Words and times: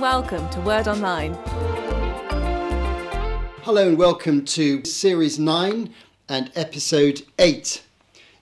welcome 0.00 0.48
to 0.48 0.58
Word 0.62 0.88
Online. 0.88 1.34
Hello 3.64 3.86
and 3.86 3.98
welcome 3.98 4.46
to 4.46 4.82
Series 4.82 5.38
9 5.38 5.94
and 6.26 6.50
Episode 6.54 7.20
8, 7.38 7.82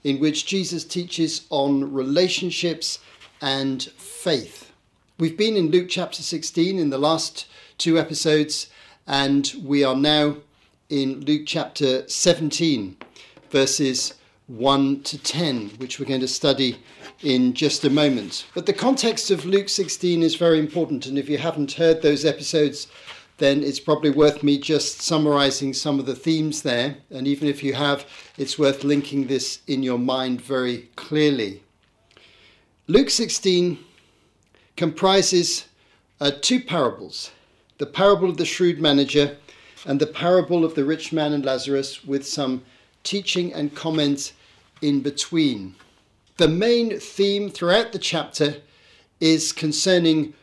in 0.05 0.21
which 0.21 0.47
Jesus 0.47 0.85
teaches 0.85 1.47
on 1.51 1.93
relationships 1.93 3.01
and 3.43 3.83
faith. 3.83 4.71
We've 5.19 5.37
been 5.37 5.57
in 5.57 5.73
Luke 5.73 5.89
chapter 5.89 6.23
16 6.23 6.79
in 6.79 6.91
the 6.91 6.99
last 6.99 7.49
two 7.77 7.99
episodes, 7.99 8.71
and 9.09 9.53
we 9.65 9.83
are 9.83 9.97
now 9.97 10.37
in 10.89 11.23
Luke 11.23 11.43
chapter 11.45 12.09
17, 12.09 12.97
verses 13.51 14.15
1 14.49 15.03
to 15.03 15.19
10, 15.19 15.71
which 15.77 16.01
we're 16.01 16.07
going 16.07 16.21
to 16.21 16.29
study 16.29 16.79
in 17.23 17.53
just 17.53 17.85
a 17.85 17.91
moment. 17.91 18.47
But 18.55 18.67
the 18.67 18.73
context 18.73 19.31
of 19.31 19.45
Luke 19.45 19.69
16 19.69 20.23
is 20.23 20.37
very 20.37 20.59
important, 20.59 21.07
and 21.07 21.19
if 21.19 21.29
you 21.29 21.39
haven't 21.39 21.73
heard 21.73 22.01
those 22.01 22.25
episodes, 22.25 22.89
then 23.37 23.63
it's 23.63 23.79
probably 23.79 24.11
worth 24.11 24.43
me 24.43 24.59
just 24.59 25.03
summarizing 25.03 25.73
some 25.73 26.01
of 26.01 26.07
the 26.07 26.15
themes 26.15 26.63
there. 26.63 26.97
And 27.11 27.29
even 27.29 27.47
if 27.47 27.63
you 27.63 27.75
have, 27.75 28.07
it's 28.37 28.59
worth 28.59 28.85
linking 28.85 29.27
this 29.27 29.61
in 29.67 29.83
your 29.83 29.99
mind 29.99 30.41
very 30.41 30.89
clearly. 30.97 31.63
Luke 32.89 33.11
16 33.11 33.79
comprises 34.77 35.67
uh, 36.21 36.33
two 36.41 36.61
parables 36.61 37.31
the 37.77 37.87
parable 37.87 38.29
of 38.29 38.39
the 38.39 38.45
shrewd 38.45 38.81
manager 38.81 39.37
and 39.87 40.01
the 40.01 40.07
parable 40.07 40.65
of 40.65 40.75
the 40.75 40.85
rich 40.85 41.13
man 41.13 41.33
and 41.33 41.45
Lazarus, 41.45 42.05
with 42.05 42.27
some 42.27 42.65
teaching 43.03 43.53
and 43.53 43.75
comment 43.75 44.33
in 44.83 45.01
between. 45.01 45.75
The 46.37 46.49
main 46.49 46.99
theme 47.01 47.51
throughout 47.51 47.93
the 47.93 47.99
chapter 47.99 48.57
is 49.21 49.53
concerning 49.53 50.35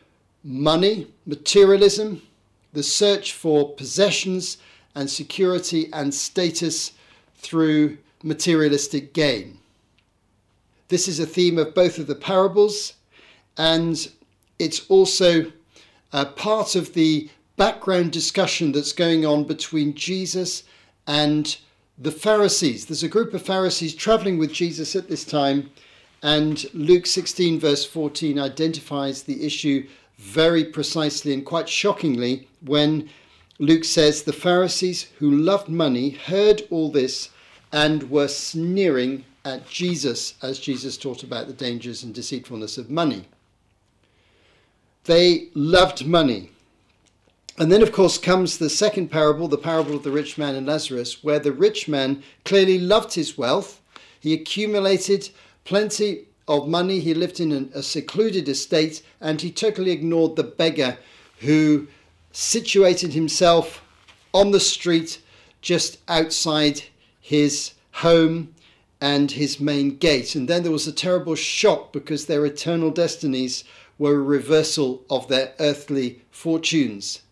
money, 0.44 1.08
materialism, 1.24 2.22
the 2.72 2.82
search 2.82 3.32
for 3.32 3.70
possessions 3.70 4.58
and 4.94 5.10
security 5.10 5.88
and 5.92 6.12
status 6.12 6.92
through 7.36 7.98
materialistic 8.22 9.12
gain. 9.12 9.58
This 10.88 11.08
is 11.08 11.18
a 11.18 11.26
theme 11.26 11.58
of 11.58 11.74
both 11.74 11.98
of 11.98 12.06
the 12.06 12.14
parables, 12.14 12.94
and 13.56 14.08
it's 14.58 14.86
also 14.88 15.50
a 16.12 16.26
part 16.26 16.74
of 16.74 16.94
the 16.94 17.28
background 17.56 18.12
discussion 18.12 18.72
that's 18.72 18.92
going 18.92 19.24
on 19.24 19.44
between 19.44 19.94
Jesus 19.94 20.62
and 21.06 21.56
the 21.98 22.10
Pharisees. 22.10 22.86
There's 22.86 23.02
a 23.02 23.08
group 23.08 23.32
of 23.34 23.42
Pharisees 23.42 23.94
traveling 23.94 24.38
with 24.38 24.52
Jesus 24.52 24.94
at 24.94 25.08
this 25.08 25.24
time, 25.24 25.70
and 26.22 26.66
Luke 26.74 27.06
16, 27.06 27.60
verse 27.60 27.84
14, 27.84 28.38
identifies 28.38 29.22
the 29.22 29.44
issue 29.44 29.86
very 30.18 30.64
precisely 30.64 31.32
and 31.32 31.44
quite 31.44 31.68
shockingly 31.68 32.48
when 32.64 33.08
Luke 33.58 33.84
says 33.84 34.22
the 34.22 34.32
Pharisees 34.32 35.08
who 35.18 35.30
loved 35.30 35.68
money 35.68 36.10
heard 36.10 36.62
all 36.70 36.90
this 36.90 37.30
and 37.72 38.10
were 38.10 38.28
sneering 38.28 39.24
at 39.44 39.68
Jesus 39.68 40.34
as 40.42 40.58
Jesus 40.58 40.96
taught 40.96 41.22
about 41.22 41.46
the 41.46 41.52
dangers 41.52 42.02
and 42.02 42.14
deceitfulness 42.14 42.78
of 42.78 42.90
money. 42.90 43.26
They 45.04 45.48
loved 45.54 46.06
money. 46.06 46.50
And 47.58 47.72
then, 47.72 47.82
of 47.82 47.90
course, 47.90 48.18
comes 48.18 48.58
the 48.58 48.68
second 48.68 49.10
parable, 49.10 49.48
the 49.48 49.56
parable 49.56 49.96
of 49.96 50.02
the 50.02 50.10
rich 50.10 50.36
man 50.36 50.54
and 50.54 50.66
Lazarus, 50.66 51.24
where 51.24 51.38
the 51.38 51.52
rich 51.52 51.88
man 51.88 52.22
clearly 52.44 52.78
loved 52.78 53.14
his 53.14 53.38
wealth. 53.38 53.80
He 54.20 54.34
accumulated 54.34 55.30
plenty 55.64 56.26
of 56.46 56.68
money. 56.68 57.00
He 57.00 57.14
lived 57.14 57.40
in 57.40 57.70
a 57.74 57.82
secluded 57.82 58.46
estate 58.48 59.02
and 59.22 59.40
he 59.40 59.50
totally 59.50 59.90
ignored 59.90 60.36
the 60.36 60.44
beggar 60.44 60.98
who 61.40 61.88
situated 62.30 63.14
himself 63.14 63.82
on 64.34 64.50
the 64.50 64.60
street 64.60 65.22
just 65.62 65.98
outside 66.08 66.82
his 67.20 67.72
home 67.92 68.54
and 69.00 69.32
his 69.32 69.58
main 69.58 69.96
gate. 69.96 70.34
And 70.34 70.46
then 70.46 70.62
there 70.62 70.72
was 70.72 70.86
a 70.86 70.92
terrible 70.92 71.34
shock 71.34 71.92
because 71.92 72.26
their 72.26 72.44
eternal 72.44 72.90
destinies 72.90 73.64
were 73.98 74.16
a 74.16 74.20
reversal 74.20 75.04
of 75.08 75.28
their 75.28 75.54
earthly 75.58 76.20
fortunes. 76.30 77.22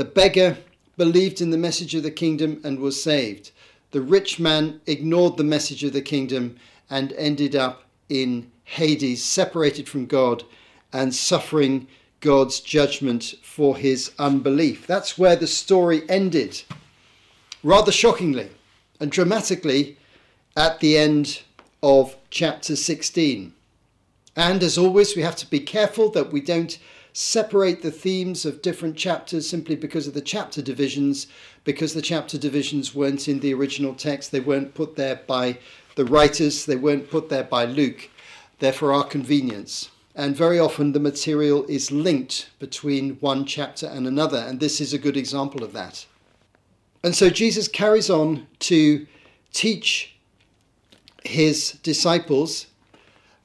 The 0.00 0.06
beggar 0.06 0.56
believed 0.96 1.42
in 1.42 1.50
the 1.50 1.58
message 1.58 1.94
of 1.94 2.02
the 2.02 2.10
kingdom 2.10 2.58
and 2.64 2.78
was 2.78 3.02
saved. 3.02 3.50
The 3.90 4.00
rich 4.00 4.40
man 4.40 4.80
ignored 4.86 5.36
the 5.36 5.44
message 5.44 5.84
of 5.84 5.92
the 5.92 6.00
kingdom 6.00 6.56
and 6.88 7.12
ended 7.18 7.54
up 7.54 7.84
in 8.08 8.50
Hades, 8.64 9.22
separated 9.22 9.90
from 9.90 10.06
God 10.06 10.44
and 10.90 11.14
suffering 11.14 11.86
God's 12.20 12.60
judgment 12.60 13.34
for 13.42 13.76
his 13.76 14.12
unbelief. 14.18 14.86
That's 14.86 15.18
where 15.18 15.36
the 15.36 15.46
story 15.46 16.08
ended. 16.08 16.62
Rather 17.62 17.92
shockingly 17.92 18.48
and 19.00 19.12
dramatically 19.12 19.98
at 20.56 20.80
the 20.80 20.96
end 20.96 21.42
of 21.82 22.16
chapter 22.30 22.74
16. 22.74 23.52
And 24.34 24.62
as 24.62 24.78
always, 24.78 25.14
we 25.14 25.20
have 25.20 25.36
to 25.36 25.50
be 25.50 25.60
careful 25.60 26.08
that 26.12 26.32
we 26.32 26.40
don't 26.40 26.78
separate 27.12 27.82
the 27.82 27.90
themes 27.90 28.44
of 28.44 28.62
different 28.62 28.96
chapters 28.96 29.48
simply 29.48 29.76
because 29.76 30.06
of 30.06 30.14
the 30.14 30.20
chapter 30.20 30.62
divisions, 30.62 31.26
because 31.64 31.94
the 31.94 32.02
chapter 32.02 32.38
divisions 32.38 32.94
weren't 32.94 33.28
in 33.28 33.40
the 33.40 33.54
original 33.54 33.94
text, 33.94 34.32
they 34.32 34.40
weren't 34.40 34.74
put 34.74 34.96
there 34.96 35.20
by 35.26 35.58
the 35.96 36.04
writers, 36.04 36.66
they 36.66 36.76
weren't 36.76 37.10
put 37.10 37.28
there 37.28 37.44
by 37.44 37.64
Luke. 37.64 38.08
They're 38.58 38.72
for 38.72 38.92
our 38.92 39.04
convenience. 39.04 39.90
And 40.14 40.36
very 40.36 40.58
often 40.58 40.92
the 40.92 41.00
material 41.00 41.64
is 41.66 41.90
linked 41.90 42.50
between 42.58 43.16
one 43.16 43.46
chapter 43.46 43.86
and 43.86 44.06
another, 44.06 44.38
and 44.38 44.60
this 44.60 44.80
is 44.80 44.92
a 44.92 44.98
good 44.98 45.16
example 45.16 45.64
of 45.64 45.72
that. 45.72 46.06
And 47.02 47.14
so 47.14 47.30
Jesus 47.30 47.68
carries 47.68 48.10
on 48.10 48.46
to 48.60 49.06
teach 49.52 50.16
his 51.24 51.72
disciples. 51.82 52.66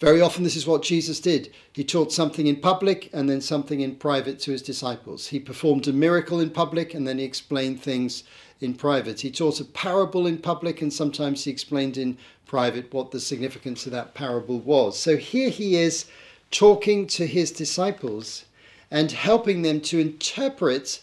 Very 0.01 0.19
often, 0.19 0.43
this 0.43 0.57
is 0.57 0.67
what 0.67 0.83
Jesus 0.83 1.21
did. 1.21 1.53
He 1.71 1.83
taught 1.85 2.11
something 2.11 2.47
in 2.47 2.57
public 2.57 3.09
and 3.13 3.29
then 3.29 3.39
something 3.39 3.79
in 3.79 3.95
private 3.95 4.39
to 4.39 4.51
his 4.51 4.61
disciples. 4.61 5.27
He 5.27 5.39
performed 5.39 5.87
a 5.87 5.93
miracle 5.93 6.41
in 6.41 6.49
public 6.49 6.93
and 6.93 7.07
then 7.07 7.17
he 7.17 7.23
explained 7.23 7.81
things 7.81 8.25
in 8.59 8.73
private. 8.73 9.21
He 9.21 9.31
taught 9.31 9.61
a 9.61 9.65
parable 9.65 10.27
in 10.27 10.37
public 10.37 10.81
and 10.81 10.91
sometimes 10.91 11.45
he 11.45 11.51
explained 11.51 11.97
in 11.97 12.17
private 12.45 12.93
what 12.93 13.11
the 13.11 13.21
significance 13.21 13.85
of 13.85 13.93
that 13.93 14.13
parable 14.13 14.59
was. 14.59 14.99
So 14.99 15.15
here 15.15 15.49
he 15.49 15.77
is 15.77 16.05
talking 16.51 17.07
to 17.07 17.25
his 17.25 17.51
disciples 17.51 18.45
and 18.91 19.11
helping 19.11 19.61
them 19.61 19.79
to 19.81 19.99
interpret 19.99 21.01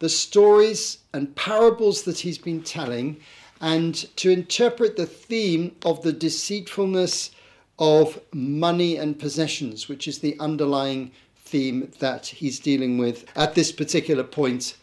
the 0.00 0.08
stories 0.10 0.98
and 1.14 1.34
parables 1.34 2.02
that 2.02 2.18
he's 2.18 2.38
been 2.38 2.62
telling 2.62 3.16
and 3.60 3.94
to 4.16 4.30
interpret 4.30 4.96
the 4.96 5.06
theme 5.06 5.74
of 5.84 6.02
the 6.02 6.12
deceitfulness 6.12 7.30
of 7.78 8.20
money 8.32 8.96
and 8.96 9.18
possessions, 9.18 9.88
which 9.88 10.06
is 10.06 10.18
the 10.18 10.36
underlying 10.38 11.10
theme 11.36 11.92
that 11.98 12.26
he's 12.26 12.60
dealing 12.60 12.98
with 12.98 13.24
at 13.36 13.54
this 13.54 13.72
particular 13.72 14.24
point 14.24 14.76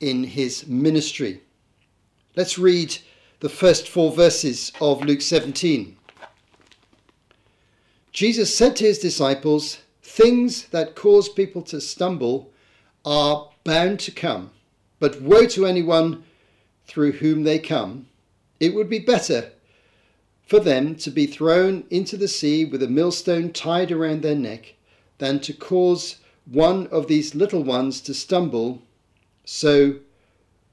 in 0.00 0.24
his 0.24 0.66
ministry. 0.66 1.40
Let's 2.36 2.58
read 2.58 2.98
the 3.40 3.48
first 3.48 3.88
four 3.88 4.12
verses 4.12 4.72
of 4.80 5.04
Luke 5.04 5.22
17. 5.22 5.96
Jesus 8.12 8.56
said 8.56 8.76
to 8.76 8.84
his 8.84 8.98
disciples, 8.98 9.78
Things 10.02 10.66
that 10.68 10.94
cause 10.94 11.28
people 11.28 11.62
to 11.62 11.80
stumble 11.80 12.50
are 13.04 13.50
bound 13.64 14.00
to 14.00 14.10
come, 14.10 14.50
but 14.98 15.20
woe 15.20 15.46
to 15.46 15.66
anyone 15.66 16.24
through 16.86 17.12
whom 17.12 17.42
they 17.42 17.58
come. 17.58 18.06
It 18.58 18.74
would 18.74 18.88
be 18.88 18.98
better 18.98 19.52
for 20.46 20.60
them 20.60 20.94
to 20.94 21.10
be 21.10 21.26
thrown 21.26 21.84
into 21.90 22.16
the 22.16 22.28
sea 22.28 22.64
with 22.64 22.82
a 22.82 22.88
millstone 22.88 23.52
tied 23.52 23.90
around 23.90 24.22
their 24.22 24.36
neck 24.36 24.74
than 25.18 25.40
to 25.40 25.52
cause 25.52 26.18
one 26.44 26.86
of 26.86 27.08
these 27.08 27.34
little 27.34 27.64
ones 27.64 28.00
to 28.00 28.14
stumble. 28.14 28.80
So 29.44 29.96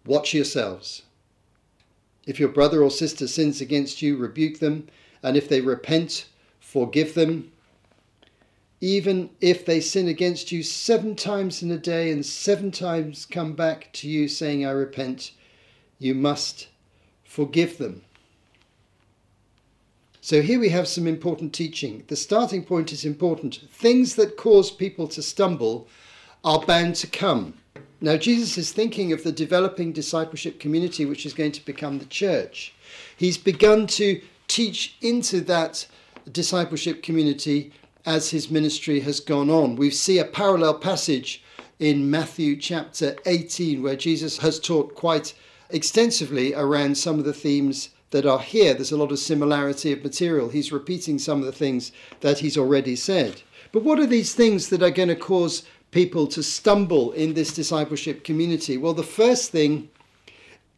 watch 0.06 0.34
yourselves. 0.34 1.02
If 2.26 2.40
your 2.40 2.50
brother 2.50 2.84
or 2.84 2.92
sister 2.92 3.28
sins 3.28 3.60
against 3.60 4.02
you, 4.02 4.16
rebuke 4.16 4.60
them, 4.60 4.88
and 5.24 5.36
if 5.36 5.50
they 5.50 5.60
repent, 5.60 6.28
forgive 6.60 7.16
them. 7.16 7.52
Even 8.80 9.30
if 9.42 9.66
they 9.66 9.80
sin 9.82 10.08
against 10.08 10.52
you 10.52 10.62
seven 10.62 11.16
times 11.16 11.64
in 11.64 11.72
a 11.72 11.78
day 11.78 12.12
and 12.12 12.26
seven 12.26 12.70
times 12.72 13.26
come 13.26 13.54
back 13.54 13.90
to 13.94 14.08
you 14.08 14.28
saying, 14.28 14.66
I 14.66 14.72
repent, 14.72 15.32
you 16.00 16.14
must 16.14 16.68
forgive 17.24 17.78
them. 17.78 18.04
So 20.26 20.42
here 20.42 20.58
we 20.58 20.70
have 20.70 20.88
some 20.88 21.06
important 21.06 21.52
teaching. 21.52 22.06
The 22.08 22.16
starting 22.16 22.64
point 22.64 22.94
is 22.94 23.04
important. 23.04 23.60
Things 23.70 24.16
that 24.16 24.38
cause 24.38 24.72
people 24.72 25.06
to 25.10 25.22
stumble 25.22 25.90
are 26.46 26.62
bound 26.62 26.96
to 26.96 27.08
come. 27.08 27.56
Now, 28.00 28.16
Jesus 28.16 28.58
is 28.58 28.72
thinking 28.72 29.12
of 29.12 29.26
the 29.26 29.34
developing 29.34 29.92
discipleship 29.92 30.62
community, 30.62 31.06
which 31.06 31.26
is 31.26 31.34
going 31.34 31.52
to 31.52 31.66
become 31.66 32.00
the 32.00 32.06
church. 32.06 32.74
He's 33.18 33.38
begun 33.38 33.86
to 33.88 34.22
teach 34.48 34.96
into 35.02 35.42
that 35.42 35.86
discipleship 36.32 37.04
community 37.04 37.74
as 38.06 38.30
his 38.30 38.50
ministry 38.50 39.02
has 39.02 39.20
gone 39.20 39.50
on. 39.50 39.76
We 39.76 39.90
see 39.90 40.20
a 40.20 40.26
parallel 40.26 40.76
passage 40.76 41.44
in 41.80 42.10
Matthew 42.10 42.56
chapter 42.56 43.18
18, 43.26 43.84
where 43.84 43.98
Jesus 43.98 44.38
has 44.38 44.58
taught 44.58 44.96
quite 44.96 45.34
extensively 45.70 46.54
around 46.54 46.98
some 46.98 47.20
of 47.20 47.26
the 47.26 47.34
themes 47.34 47.90
that 48.14 48.28
are 48.28 48.40
here. 48.40 48.76
There's 48.76 48.92
a 48.92 48.98
lot 48.98 49.12
of 49.12 49.18
similarity 49.18 49.92
of 49.92 50.04
material. 50.04 50.50
He's 50.50 50.72
repeating 50.72 51.18
some 51.18 51.40
of 51.40 51.46
the 51.46 51.52
things 51.52 51.92
that 52.22 52.40
he's 52.40 52.58
already 52.58 52.96
said. 52.96 53.42
But 53.72 53.84
what 53.84 54.00
are 54.00 54.06
these 54.06 54.36
things 54.36 54.70
that 54.70 54.84
are 54.84 54.92
going 54.92 55.10
to 55.10 55.16
cause 55.16 55.64
people 55.90 56.28
to 56.28 56.44
stumble 56.44 57.12
in 57.14 57.34
this 57.34 57.52
discipleship 57.52 58.24
community? 58.24 58.78
Well, 58.78 58.94
the 58.94 59.02
first 59.02 59.52
thing 59.52 59.90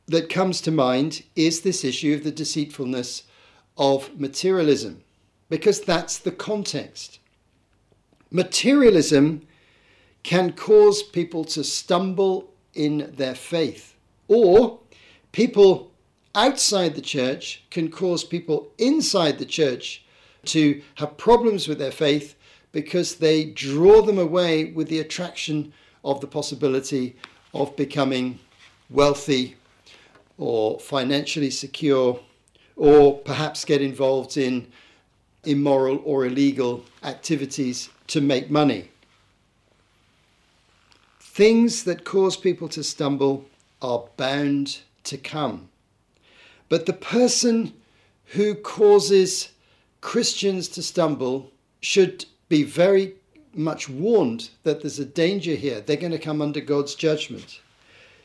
that 0.07 0.29
comes 0.29 0.61
to 0.61 0.71
mind 0.71 1.23
is 1.35 1.61
this 1.61 1.83
issue 1.83 2.13
of 2.13 2.23
the 2.23 2.31
deceitfulness 2.31 3.23
of 3.77 4.17
materialism, 4.17 5.03
because 5.49 5.81
that's 5.81 6.17
the 6.17 6.31
context. 6.31 7.19
Materialism 8.31 9.45
can 10.23 10.53
cause 10.53 11.03
people 11.03 11.43
to 11.43 11.65
stumble 11.65 12.49
in 12.73 13.13
their 13.17 13.35
faith, 13.35 13.95
or 14.29 14.79
people 15.33 15.91
outside 16.35 16.93
the 16.95 17.01
church 17.01 17.63
can 17.71 17.89
cause 17.89 18.23
people 18.23 18.71
inside 18.77 19.39
the 19.39 19.45
church 19.45 20.03
to 20.45 20.81
have 20.95 21.17
problems 21.17 21.67
with 21.67 21.79
their 21.79 21.91
faith 21.91 22.35
because 22.71 23.15
they 23.15 23.45
draw 23.45 24.01
them 24.01 24.19
away 24.19 24.65
with 24.65 24.89
the 24.89 24.99
attraction 24.99 25.73
of 26.03 26.21
the 26.21 26.27
possibility 26.27 27.15
of 27.53 27.75
becoming 27.75 28.37
wealthy 28.89 29.55
or 30.37 30.79
financially 30.79 31.49
secure 31.49 32.19
or 32.75 33.17
perhaps 33.19 33.63
get 33.63 33.81
involved 33.81 34.37
in 34.37 34.67
immoral 35.45 36.01
or 36.03 36.25
illegal 36.25 36.83
activities 37.03 37.89
to 38.07 38.19
make 38.19 38.49
money. 38.51 38.89
Things 41.19 41.83
that 41.85 42.03
cause 42.03 42.37
people 42.37 42.67
to 42.69 42.83
stumble 42.83 43.45
are 43.81 44.05
bound 44.17 44.79
to 45.03 45.17
come. 45.17 45.69
But 46.69 46.85
the 46.85 46.94
person 46.94 47.73
who 48.25 48.56
causes 48.56 49.50
Christians 50.01 50.67
to 50.69 50.83
stumble 50.83 51.51
should 51.81 52.25
be 52.50 52.63
very 52.63 53.15
much 53.53 53.88
warned 53.88 54.50
that 54.63 54.81
there's 54.81 55.00
a 55.00 55.06
danger 55.06 55.56
here. 55.56 55.81
They're 55.81 55.95
going 55.95 56.12
to 56.12 56.19
come 56.19 56.41
under 56.41 56.59
God's 56.59 56.95
judgment. 56.95 57.62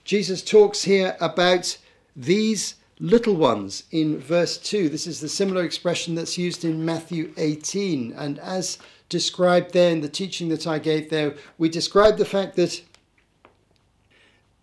Jesus 0.05 0.43
talks 0.43 0.83
here 0.85 1.17
about 1.21 1.79
these 2.17 2.75
little 2.99 3.35
ones 3.35 3.85
in 3.91 4.19
verse 4.19 4.59
2. 4.59 4.89
This 4.89 5.07
is 5.07 5.21
the 5.21 5.29
similar 5.29 5.65
expression 5.65 6.15
that's 6.15 6.37
used 6.37 6.65
in 6.65 6.85
Matthew 6.85 7.33
18. 7.37 8.13
And 8.13 8.39
as 8.41 8.79
described 9.09 9.73
there 9.73 9.91
in 9.91 10.01
the 10.01 10.09
teaching 10.09 10.49
that 10.49 10.67
I 10.67 10.79
gave 10.79 11.11
there, 11.11 11.35
we 11.59 11.69
describe 11.69 12.19
the 12.19 12.25
fact 12.25 12.57
that 12.57 12.83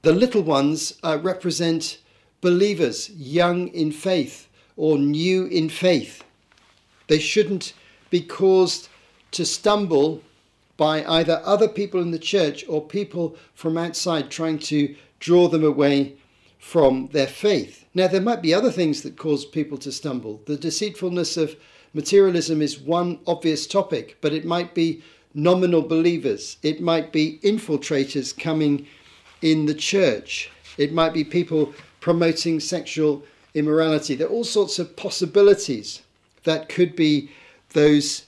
the 0.01 0.13
little 0.13 0.44
ones 0.44 0.94
uh, 1.03 1.19
represent 1.21 2.00
believers, 2.47 3.09
young 3.09 3.67
in 3.73 3.91
faith 3.91 4.47
or 4.77 4.97
new 4.97 5.47
in 5.47 5.67
faith. 5.67 6.23
They 7.07 7.19
shouldn't 7.19 7.73
be 8.09 8.21
caused 8.21 8.88
to 9.31 9.44
stumble 9.45 10.21
by 10.77 11.03
either 11.03 11.41
other 11.44 11.67
people 11.67 12.01
in 12.01 12.11
the 12.11 12.27
church 12.35 12.63
or 12.69 12.81
people 12.81 13.35
from 13.53 13.77
outside 13.77 14.31
trying 14.31 14.59
to 14.59 14.95
draw 15.19 15.49
them 15.49 15.65
away 15.65 16.15
from 16.57 17.07
their 17.07 17.27
faith. 17.27 17.83
Now, 17.94 18.07
there 18.07 18.21
might 18.21 18.41
be 18.41 18.53
other 18.53 18.71
things 18.71 19.01
that 19.01 19.17
cause 19.17 19.44
people 19.44 19.77
to 19.79 19.91
stumble. 19.91 20.41
The 20.45 20.55
deceitfulness 20.55 21.35
of 21.35 21.57
materialism 21.94 22.61
is 22.61 22.79
one 22.79 23.19
obvious 23.27 23.67
topic, 23.67 24.19
but 24.21 24.31
it 24.31 24.45
might 24.45 24.73
be 24.73 25.03
nominal 25.33 25.81
believers, 25.81 26.55
it 26.63 26.79
might 26.79 27.11
be 27.11 27.39
infiltrators 27.44 28.31
coming 28.38 28.88
in 29.41 29.65
the 29.65 29.75
church, 29.75 30.49
it 30.77 30.94
might 30.94 31.13
be 31.13 31.25
people 31.25 31.73
promoting 31.99 32.59
sexual 32.59 33.23
immorality. 33.53 34.15
There 34.15 34.27
are 34.27 34.31
all 34.31 34.44
sorts 34.44 34.79
of 34.79 34.95
possibilities 34.95 36.01
that 36.44 36.69
could 36.69 36.95
be 36.95 37.31
those 37.73 38.25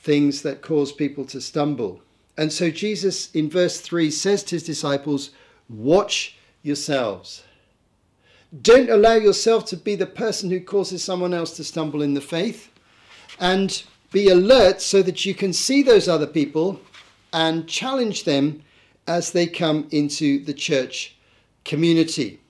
things 0.00 0.42
that 0.42 0.62
cause 0.62 0.92
people 0.92 1.24
to 1.26 1.40
stumble. 1.40 2.00
And 2.36 2.52
so 2.52 2.70
Jesus 2.70 3.30
in 3.32 3.50
verse 3.50 3.80
3 3.80 4.10
says 4.10 4.44
to 4.44 4.56
his 4.56 4.62
disciples, 4.62 5.30
Watch 5.68 6.36
yourselves. 6.62 7.42
Don't 8.62 8.88
allow 8.88 9.14
yourself 9.14 9.66
to 9.66 9.76
be 9.76 9.94
the 9.94 10.06
person 10.06 10.50
who 10.50 10.60
causes 10.60 11.02
someone 11.02 11.34
else 11.34 11.56
to 11.56 11.64
stumble 11.64 12.00
in 12.00 12.14
the 12.14 12.20
faith. 12.20 12.70
And 13.40 13.82
be 14.10 14.28
alert 14.28 14.80
so 14.80 15.02
that 15.02 15.26
you 15.26 15.34
can 15.34 15.52
see 15.52 15.82
those 15.82 16.08
other 16.08 16.26
people 16.26 16.80
and 17.32 17.68
challenge 17.68 18.24
them 18.24 18.62
as 19.06 19.32
they 19.32 19.46
come 19.46 19.86
into 19.90 20.42
the 20.44 20.54
church 20.54 21.16
community. 21.64 22.40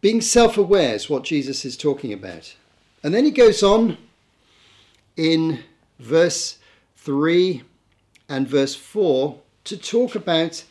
Being 0.00 0.20
self 0.20 0.58
aware 0.58 0.94
is 0.94 1.08
what 1.08 1.24
Jesus 1.24 1.64
is 1.64 1.76
talking 1.76 2.12
about. 2.12 2.54
And 3.02 3.14
then 3.14 3.24
he 3.24 3.30
goes 3.30 3.62
on 3.62 3.98
in 5.16 5.60
verse 5.98 6.58
3 6.96 7.62
and 8.28 8.48
verse 8.48 8.74
4 8.74 9.38
to 9.64 9.76
talk 9.76 10.14
about 10.14 10.64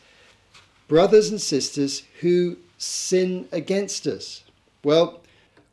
brothers 0.88 1.30
and 1.30 1.40
sisters 1.40 2.02
who 2.20 2.56
sin 2.78 3.48
against 3.52 4.06
us. 4.06 4.42
Well, 4.84 5.20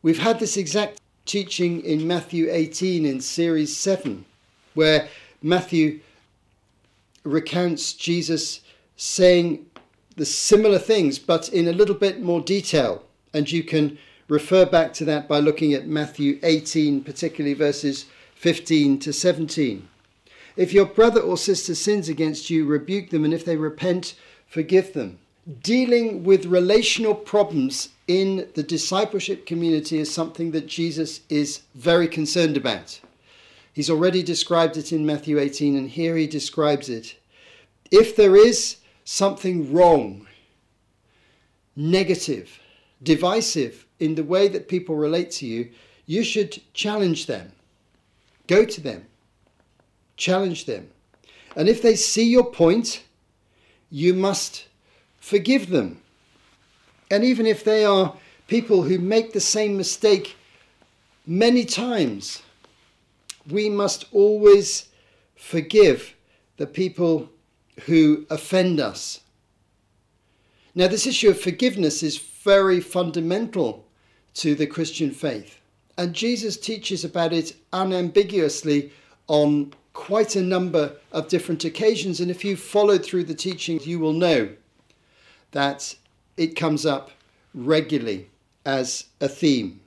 we've 0.01 0.19
had 0.19 0.39
this 0.39 0.57
exact 0.57 0.99
teaching 1.25 1.81
in 1.81 2.07
Matthew 2.07 2.47
18 2.49 3.05
in 3.05 3.21
series 3.21 3.75
7, 3.75 4.25
where 4.73 5.07
Matthew 5.41 5.99
recounts 7.23 7.93
Jesus 7.93 8.61
saying 8.97 9.65
the 10.15 10.25
similar 10.25 10.79
things, 10.79 11.19
but 11.19 11.49
in 11.49 11.67
a 11.67 11.73
little 11.73 11.95
bit 11.95 12.21
more 12.21 12.41
detail. 12.41 13.03
And 13.33 13.51
you 13.51 13.63
can 13.63 13.97
refer 14.27 14.65
back 14.65 14.93
to 14.93 15.05
that 15.05 15.27
by 15.27 15.39
looking 15.39 15.73
at 15.73 15.87
Matthew 15.87 16.39
18, 16.43 17.03
particularly 17.03 17.53
verses 17.53 18.05
15 18.35 18.99
to 18.99 19.13
17. 19.13 19.87
If 20.55 20.73
your 20.73 20.85
brother 20.85 21.19
or 21.19 21.37
sister 21.37 21.73
sins 21.73 22.09
against 22.09 22.49
you, 22.49 22.65
rebuke 22.65 23.09
them, 23.09 23.25
and 23.25 23.33
if 23.33 23.43
they 23.43 23.57
repent, 23.57 24.15
forgive 24.47 24.93
them. 24.93 25.17
Dealing 25.61 26.23
with 26.23 26.45
relational 26.45 27.15
problems 27.15 27.89
in 28.07 28.47
the 28.53 28.63
discipleship 28.63 29.45
community 29.45 29.97
is 29.97 30.13
something 30.13 30.51
that 30.51 30.67
Jesus 30.67 31.21
is 31.29 31.63
very 31.73 32.07
concerned 32.07 32.55
about. 32.55 32.99
He's 33.73 33.89
already 33.89 34.21
described 34.21 34.77
it 34.77 34.91
in 34.91 35.05
Matthew 35.05 35.39
18, 35.39 35.75
and 35.75 35.89
here 35.89 36.15
he 36.15 36.27
describes 36.27 36.87
it. 36.87 37.15
If 37.89 38.15
there 38.15 38.35
is 38.35 38.77
something 39.03 39.73
wrong, 39.73 40.27
negative, 41.75 42.59
divisive 43.03 43.85
in 43.99 44.15
the 44.15 44.23
way 44.23 44.47
that 44.47 44.67
people 44.67 44.95
relate 44.95 45.31
to 45.31 45.45
you, 45.45 45.69
you 46.05 46.23
should 46.23 46.61
challenge 46.73 47.25
them. 47.27 47.51
Go 48.47 48.65
to 48.65 48.81
them 48.81 49.05
challenge 50.17 50.65
them. 50.65 50.89
And 51.55 51.67
if 51.67 51.81
they 51.81 51.95
see 51.95 52.29
your 52.29 52.45
point, 52.45 53.03
you 53.89 54.13
must 54.13 54.67
forgive 55.19 55.69
them. 55.69 56.01
And 57.11 57.23
even 57.23 57.45
if 57.45 57.63
they 57.63 57.85
are 57.85 58.15
people 58.47 58.83
who 58.83 58.97
make 58.97 59.33
the 59.33 59.39
same 59.39 59.77
mistake 59.77 60.35
many 61.25 61.65
times, 61.65 62.41
we 63.49 63.69
must 63.69 64.05
always 64.11 64.87
forgive 65.35 66.15
the 66.57 66.67
people 66.67 67.29
who 67.85 68.25
offend 68.29 68.79
us. 68.79 69.19
Now, 70.75 70.87
this 70.87 71.05
issue 71.05 71.29
of 71.29 71.39
forgiveness 71.39 72.01
is 72.01 72.17
very 72.43 72.79
fundamental 72.79 73.85
to 74.33 74.55
the 74.55 74.67
Christian 74.67 75.11
faith, 75.11 75.59
and 75.97 76.13
Jesus 76.13 76.57
teaches 76.57 77.03
about 77.05 77.33
it 77.33 77.55
unambiguously 77.71 78.91
on 79.27 79.73
quite 79.93 80.35
a 80.35 80.41
number 80.41 80.95
of 81.11 81.27
different 81.27 81.63
occasions. 81.63 82.19
And 82.19 82.31
if 82.31 82.43
you 82.43 82.57
followed 82.57 83.05
through 83.05 83.25
the 83.25 83.35
teachings, 83.35 83.85
you 83.87 83.99
will 83.99 84.13
know 84.13 84.49
that 85.51 85.95
it 86.35 86.55
comes 86.55 86.85
up 86.85 87.11
regularly 87.53 88.27
as 88.65 89.05
a 89.21 89.27
theme. 89.27 89.79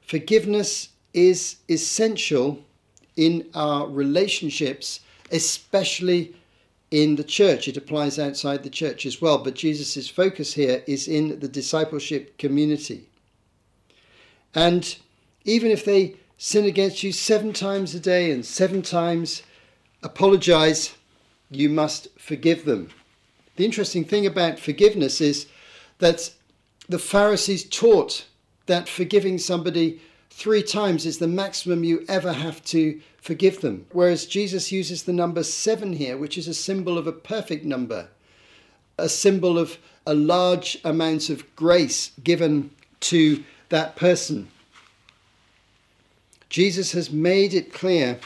Forgiveness 0.00 0.88
is 1.14 1.56
essential 1.68 2.64
in 3.16 3.48
our 3.54 3.86
relationships, 3.86 5.00
especially 5.30 6.34
in 6.96 7.16
the 7.16 7.24
church. 7.24 7.68
It 7.68 7.76
applies 7.76 8.18
outside 8.18 8.62
the 8.62 8.70
church 8.70 9.04
as 9.04 9.20
well, 9.20 9.36
but 9.36 9.54
Jesus' 9.54 10.08
focus 10.08 10.54
here 10.54 10.82
is 10.86 11.06
in 11.06 11.40
the 11.40 11.48
discipleship 11.48 12.38
community. 12.38 13.10
And 14.54 14.96
even 15.44 15.70
if 15.70 15.84
they 15.84 16.16
sin 16.38 16.64
against 16.64 17.02
you 17.02 17.12
seven 17.12 17.52
times 17.52 17.94
a 17.94 18.00
day 18.00 18.30
and 18.30 18.46
seven 18.46 18.80
times 18.80 19.42
apologize, 20.02 20.94
you 21.50 21.68
must 21.68 22.08
forgive 22.18 22.64
them. 22.64 22.88
The 23.56 23.66
interesting 23.66 24.04
thing 24.04 24.24
about 24.24 24.58
forgiveness 24.58 25.20
is 25.20 25.48
that 25.98 26.32
the 26.88 26.98
Pharisees 26.98 27.64
taught 27.64 28.24
that 28.64 28.88
forgiving 28.88 29.36
somebody 29.36 30.00
three 30.36 30.62
times 30.62 31.06
is 31.06 31.16
the 31.16 31.26
maximum 31.26 31.82
you 31.82 32.04
ever 32.10 32.30
have 32.30 32.62
to 32.62 33.00
forgive 33.16 33.62
them. 33.62 33.86
Whereas 33.92 34.26
Jesus 34.26 34.70
uses 34.70 35.04
the 35.04 35.12
number 35.14 35.42
seven 35.42 35.94
here, 35.94 36.18
which 36.18 36.36
is 36.36 36.46
a 36.46 36.52
symbol 36.52 36.98
of 36.98 37.06
a 37.06 37.12
perfect 37.12 37.64
number, 37.64 38.08
a 38.98 39.08
symbol 39.08 39.58
of 39.58 39.78
a 40.06 40.12
large 40.12 40.78
amount 40.84 41.30
of 41.30 41.56
grace 41.56 42.10
given 42.22 42.70
to 43.00 43.42
that 43.70 43.96
person. 43.96 44.48
Jesus 46.50 46.92
has 46.92 47.10
made 47.10 47.54
it 47.54 47.72
clear 47.72 48.20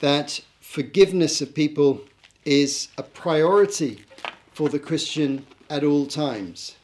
that 0.00 0.40
forgiveness 0.58 1.42
of 1.42 1.54
people 1.54 2.00
is 2.46 2.88
a 2.96 3.02
priority 3.02 4.06
for 4.54 4.70
the 4.70 4.78
Christian 4.78 5.44
at 5.68 5.84
all 5.84 6.06
times. 6.06 6.76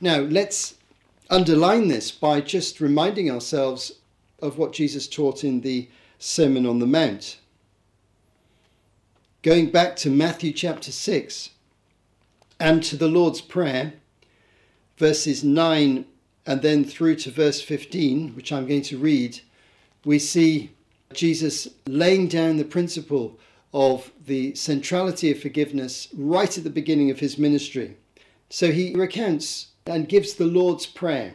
Now, 0.00 0.20
let's 0.20 0.76
underline 1.28 1.88
this 1.88 2.10
by 2.10 2.40
just 2.40 2.80
reminding 2.80 3.30
ourselves 3.30 3.92
of 4.44 4.58
what 4.58 4.72
Jesus 4.72 5.08
taught 5.08 5.42
in 5.42 5.62
the 5.62 5.88
Sermon 6.18 6.66
on 6.66 6.78
the 6.78 6.86
Mount. 6.86 7.38
Going 9.42 9.70
back 9.70 9.96
to 9.96 10.10
Matthew 10.10 10.52
chapter 10.52 10.92
6 10.92 11.50
and 12.60 12.82
to 12.84 12.96
the 12.96 13.08
Lord's 13.08 13.40
Prayer, 13.40 13.94
verses 14.98 15.42
9 15.42 16.04
and 16.46 16.62
then 16.62 16.84
through 16.84 17.16
to 17.16 17.30
verse 17.30 17.62
15, 17.62 18.36
which 18.36 18.52
I'm 18.52 18.66
going 18.66 18.82
to 18.82 18.98
read, 18.98 19.40
we 20.04 20.18
see 20.18 20.72
Jesus 21.14 21.68
laying 21.86 22.28
down 22.28 22.58
the 22.58 22.64
principle 22.64 23.38
of 23.72 24.12
the 24.26 24.54
centrality 24.54 25.30
of 25.32 25.40
forgiveness 25.40 26.08
right 26.14 26.56
at 26.56 26.64
the 26.64 26.70
beginning 26.70 27.10
of 27.10 27.20
his 27.20 27.38
ministry. 27.38 27.96
So 28.50 28.72
he 28.72 28.94
recounts 28.94 29.68
and 29.86 30.08
gives 30.08 30.34
the 30.34 30.44
Lord's 30.44 30.86
Prayer 30.86 31.34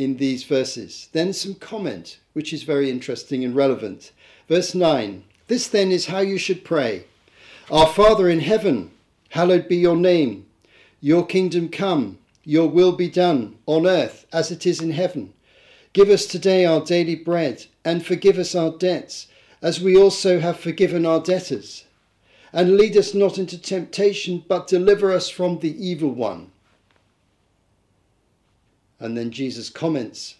in 0.00 0.16
these 0.16 0.44
verses. 0.44 1.10
Then 1.12 1.34
some 1.34 1.54
comment, 1.54 2.20
which 2.32 2.54
is 2.54 2.62
very 2.62 2.88
interesting 2.88 3.44
and 3.44 3.54
relevant. 3.54 4.12
Verse 4.48 4.74
9 4.74 5.24
This 5.46 5.68
then 5.68 5.92
is 5.92 6.06
how 6.06 6.20
you 6.20 6.38
should 6.38 6.64
pray 6.64 7.04
Our 7.70 7.86
Father 7.86 8.30
in 8.30 8.40
heaven, 8.40 8.92
hallowed 9.28 9.68
be 9.68 9.76
your 9.76 9.96
name. 9.96 10.46
Your 11.02 11.26
kingdom 11.26 11.68
come, 11.68 12.16
your 12.44 12.66
will 12.66 12.92
be 12.92 13.10
done 13.10 13.56
on 13.66 13.86
earth 13.86 14.24
as 14.32 14.50
it 14.50 14.64
is 14.64 14.80
in 14.80 14.92
heaven. 14.92 15.34
Give 15.92 16.08
us 16.08 16.24
today 16.24 16.64
our 16.64 16.80
daily 16.82 17.16
bread, 17.16 17.66
and 17.84 18.04
forgive 18.04 18.38
us 18.38 18.54
our 18.54 18.70
debts, 18.70 19.26
as 19.60 19.82
we 19.82 19.96
also 19.96 20.40
have 20.40 20.58
forgiven 20.58 21.04
our 21.04 21.20
debtors. 21.20 21.84
And 22.54 22.78
lead 22.78 22.96
us 22.96 23.12
not 23.12 23.36
into 23.36 23.58
temptation, 23.60 24.44
but 24.48 24.66
deliver 24.66 25.12
us 25.12 25.28
from 25.28 25.58
the 25.58 25.76
evil 25.86 26.10
one. 26.10 26.52
And 29.00 29.16
then 29.16 29.30
Jesus 29.30 29.70
comments 29.70 30.36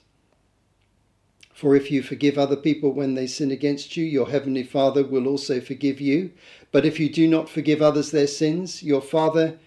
For 1.52 1.75
if 1.75 1.90
you 1.90 2.02
forgive 2.02 2.38
other 2.38 2.57
people 2.57 2.93
when 2.93 3.14
they 3.14 3.26
sin 3.26 3.50
against 3.50 3.97
you, 3.97 4.05
your 4.05 4.31
heavenly 4.31 4.62
Father 4.62 5.02
will 5.02 5.26
also 5.26 5.61
forgive 5.61 6.00
you. 6.00 6.31
But 6.71 6.87
if 6.87 7.00
you 7.00 7.11
do 7.11 7.26
not 7.26 7.49
forgive 7.49 7.83
others 7.83 8.11
their 8.11 8.26
sins, 8.26 8.83
your 8.83 9.02
Father 9.02 9.59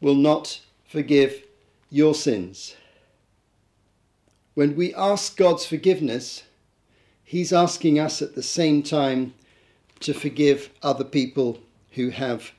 will 0.00 0.14
not 0.14 0.60
forgive 0.86 1.44
your 1.90 2.14
sins. 2.14 2.74
When 4.54 4.74
we 4.74 4.94
ask 4.94 5.36
God's 5.36 5.64
forgiveness, 5.64 6.42
He's 7.24 7.52
asking 7.52 7.98
us 7.98 8.22
at 8.22 8.34
the 8.34 8.42
same 8.42 8.82
time 8.82 9.34
to 10.00 10.14
forgive 10.14 10.70
other 10.82 11.04
people 11.04 11.60
who 11.92 12.10
have 12.10 12.52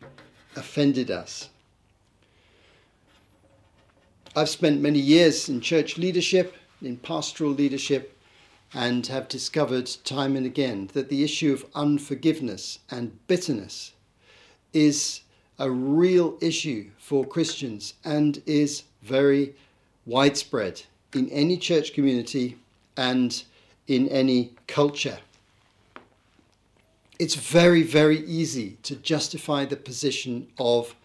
offended 0.56 1.10
us. 1.10 1.50
I've 4.36 4.50
spent 4.50 4.80
many 4.80 5.00
years 5.00 5.50
in 5.50 5.60
church 5.60 5.98
leadership, 5.98 6.56
in 6.84 6.98
pastoral 6.98 7.52
leadership, 7.52 8.16
and 8.74 9.06
have 9.08 9.28
discovered 9.28 9.90
time 10.04 10.36
and 10.36 10.46
again 10.46 10.92
that 10.94 11.10
the 11.10 11.24
issue 11.24 11.52
of 11.52 11.66
unforgiveness 11.74 12.78
and 12.92 13.18
bitterness 13.26 13.94
is 14.72 15.22
a 15.58 15.72
real 15.72 16.38
issue 16.42 16.92
for 17.00 17.26
Christians 17.26 17.96
and 18.06 18.44
is 18.46 18.84
very 19.02 19.56
widespread 20.06 20.84
in 21.14 21.28
any 21.30 21.58
church 21.58 21.94
community 21.94 22.60
and 22.96 23.44
in 23.88 24.08
any 24.10 24.54
culture. 24.68 25.18
It's 27.18 27.36
very, 27.36 27.82
very 27.82 28.20
easy 28.20 28.78
to 28.84 28.96
justify 28.96 29.66
the 29.66 29.76
position 29.76 30.48
of 30.60 30.96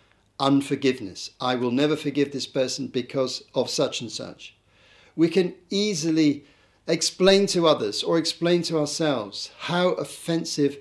unforgiveness. 0.45 1.31
I 1.41 1.55
will 1.55 1.71
never 1.71 1.97
forgive 1.97 2.31
this 2.31 2.47
person 2.47 2.89
because 2.89 3.45
of 3.55 3.71
such 3.71 4.03
and 4.03 4.13
such. 4.13 4.55
We 5.17 5.29
can 5.29 5.55
easily 5.71 6.45
explain 6.87 7.47
to 7.47 7.67
others 7.67 8.03
or 8.03 8.19
explain 8.19 8.61
to 8.65 8.79
ourselves 8.79 9.51
how 9.59 9.93
offensive 9.93 10.77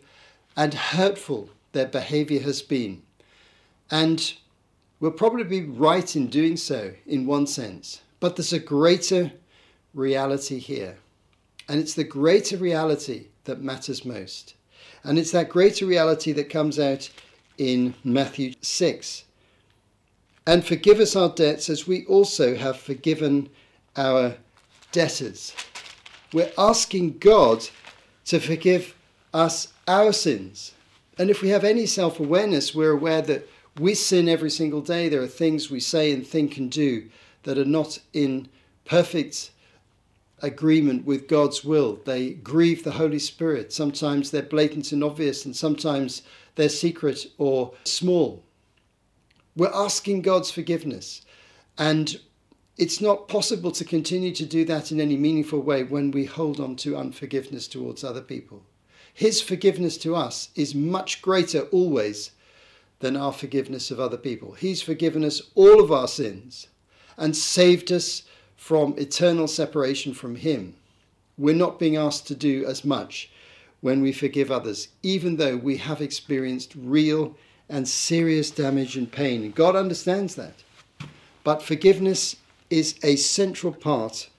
and 0.58 0.74
hurtful 0.74 1.50
their 1.72 1.86
behavior 1.86 2.42
has 2.42 2.62
been. 2.62 3.04
And 3.90 4.34
we'll 5.00 5.12
probably 5.12 5.46
be 5.46 5.64
right 5.64 6.14
in 6.14 6.28
doing 6.28 6.58
so 6.58 6.94
in 7.08 7.26
one 7.26 7.48
sense. 7.48 8.02
But 8.20 8.36
there's 8.36 8.52
a 8.52 8.60
greater 8.60 9.32
reality 9.94 10.60
here. 10.60 10.98
And 11.70 11.80
it's 11.80 11.94
the 11.94 12.04
greater 12.04 12.58
reality 12.58 13.28
that 13.46 13.62
matters 13.62 14.04
most. 14.04 14.56
And 15.06 15.18
it's 15.18 15.32
that 15.32 15.48
greater 15.48 15.86
reality 15.86 16.34
that 16.34 16.50
comes 16.50 16.80
out 16.80 17.10
in 17.58 17.94
Matthew 18.04 18.54
6. 18.62 19.24
And 20.46 20.66
forgive 20.66 21.00
us 21.00 21.16
our 21.16 21.30
debts 21.30 21.70
as 21.70 21.88
we 21.88 22.06
also 22.06 22.56
have 22.56 22.78
forgiven 22.78 23.50
our 23.96 24.36
debtors. 24.92 25.54
We're 26.34 26.52
asking 26.58 27.20
God 27.20 27.68
to 28.26 28.40
forgive 28.40 28.96
us 29.34 29.74
our 29.88 30.12
sins. 30.12 30.74
And 31.18 31.30
if 31.30 31.42
we 31.42 31.50
have 31.50 31.64
any 31.64 31.86
self 31.86 32.20
awareness, 32.20 32.76
we're 32.76 32.92
aware 32.92 33.22
that 33.22 33.48
we 33.80 33.94
sin 33.94 34.28
every 34.28 34.50
single 34.50 34.82
day. 34.82 35.10
There 35.10 35.22
are 35.22 35.28
things 35.28 35.70
we 35.70 35.80
say 35.80 36.12
and 36.12 36.26
think 36.26 36.58
and 36.58 36.72
do 36.72 37.10
that 37.44 37.58
are 37.58 37.66
not 37.66 38.00
in 38.14 38.50
perfect 38.86 39.52
agreement 40.42 41.06
with 41.06 41.28
God's 41.28 41.64
will. 41.64 42.00
They 42.06 42.32
grieve 42.32 42.84
the 42.84 42.92
Holy 42.92 43.20
Spirit. 43.20 43.72
Sometimes 43.72 44.32
they're 44.32 44.42
blatant 44.42 44.92
and 44.92 45.04
obvious, 45.04 45.46
and 45.46 45.56
sometimes 45.56 46.24
they're 46.56 46.70
secret 46.70 47.28
or 47.38 47.74
small. 47.86 48.44
We're 49.56 49.74
asking 49.74 50.22
God's 50.22 50.52
forgiveness. 50.52 51.22
And 51.78 52.20
it's 52.78 53.02
not 53.02 53.28
possible 53.28 53.72
to 53.72 53.86
continue 53.86 54.34
to 54.34 54.46
do 54.46 54.66
that 54.66 54.92
in 54.92 55.00
any 55.00 55.16
meaningful 55.16 55.60
way 55.60 55.84
when 55.84 56.12
we 56.12 56.26
hold 56.26 56.60
on 56.60 56.76
to 56.78 56.98
unforgiveness 56.98 57.68
towards 57.68 58.04
other 58.04 58.22
people. 58.22 58.64
His 59.14 59.42
forgiveness 59.42 59.98
to 60.00 60.16
us 60.16 60.50
is 60.56 60.74
much 60.74 61.22
greater 61.22 61.62
always 61.72 62.32
than 63.00 63.16
our 63.16 63.34
forgiveness 63.34 63.92
of 63.92 64.00
other 64.00 64.18
people. 64.18 64.54
He's 64.54 64.82
forgiven 64.82 65.24
us 65.24 65.42
all 65.54 65.80
of 65.80 65.92
our 65.92 66.08
sins 66.08 66.68
and 67.18 67.36
saved 67.36 67.92
us 67.92 68.24
from 68.56 68.96
eternal 68.98 69.48
separation 69.48 70.14
from 70.14 70.36
Him. 70.36 70.76
We're 71.38 71.54
not 71.54 71.80
being 71.80 71.96
asked 71.96 72.28
to 72.28 72.36
do 72.36 72.66
as 72.66 72.84
much 72.84 73.30
when 73.82 74.02
we 74.02 74.14
forgive 74.14 74.50
others, 74.50 74.88
even 75.04 75.36
though 75.36 75.58
we 75.58 75.78
have 75.78 76.02
experienced 76.02 76.74
real 76.76 77.36
and 77.70 77.88
serious 77.88 78.52
damage 78.52 78.98
and 78.98 79.12
pain. 79.12 79.52
God 79.52 79.76
understands 79.76 80.36
that. 80.36 80.64
But 81.44 81.62
forgiveness 81.62 82.36
is 82.70 82.98
a 83.04 83.16
central 83.16 83.74
part 83.74 84.30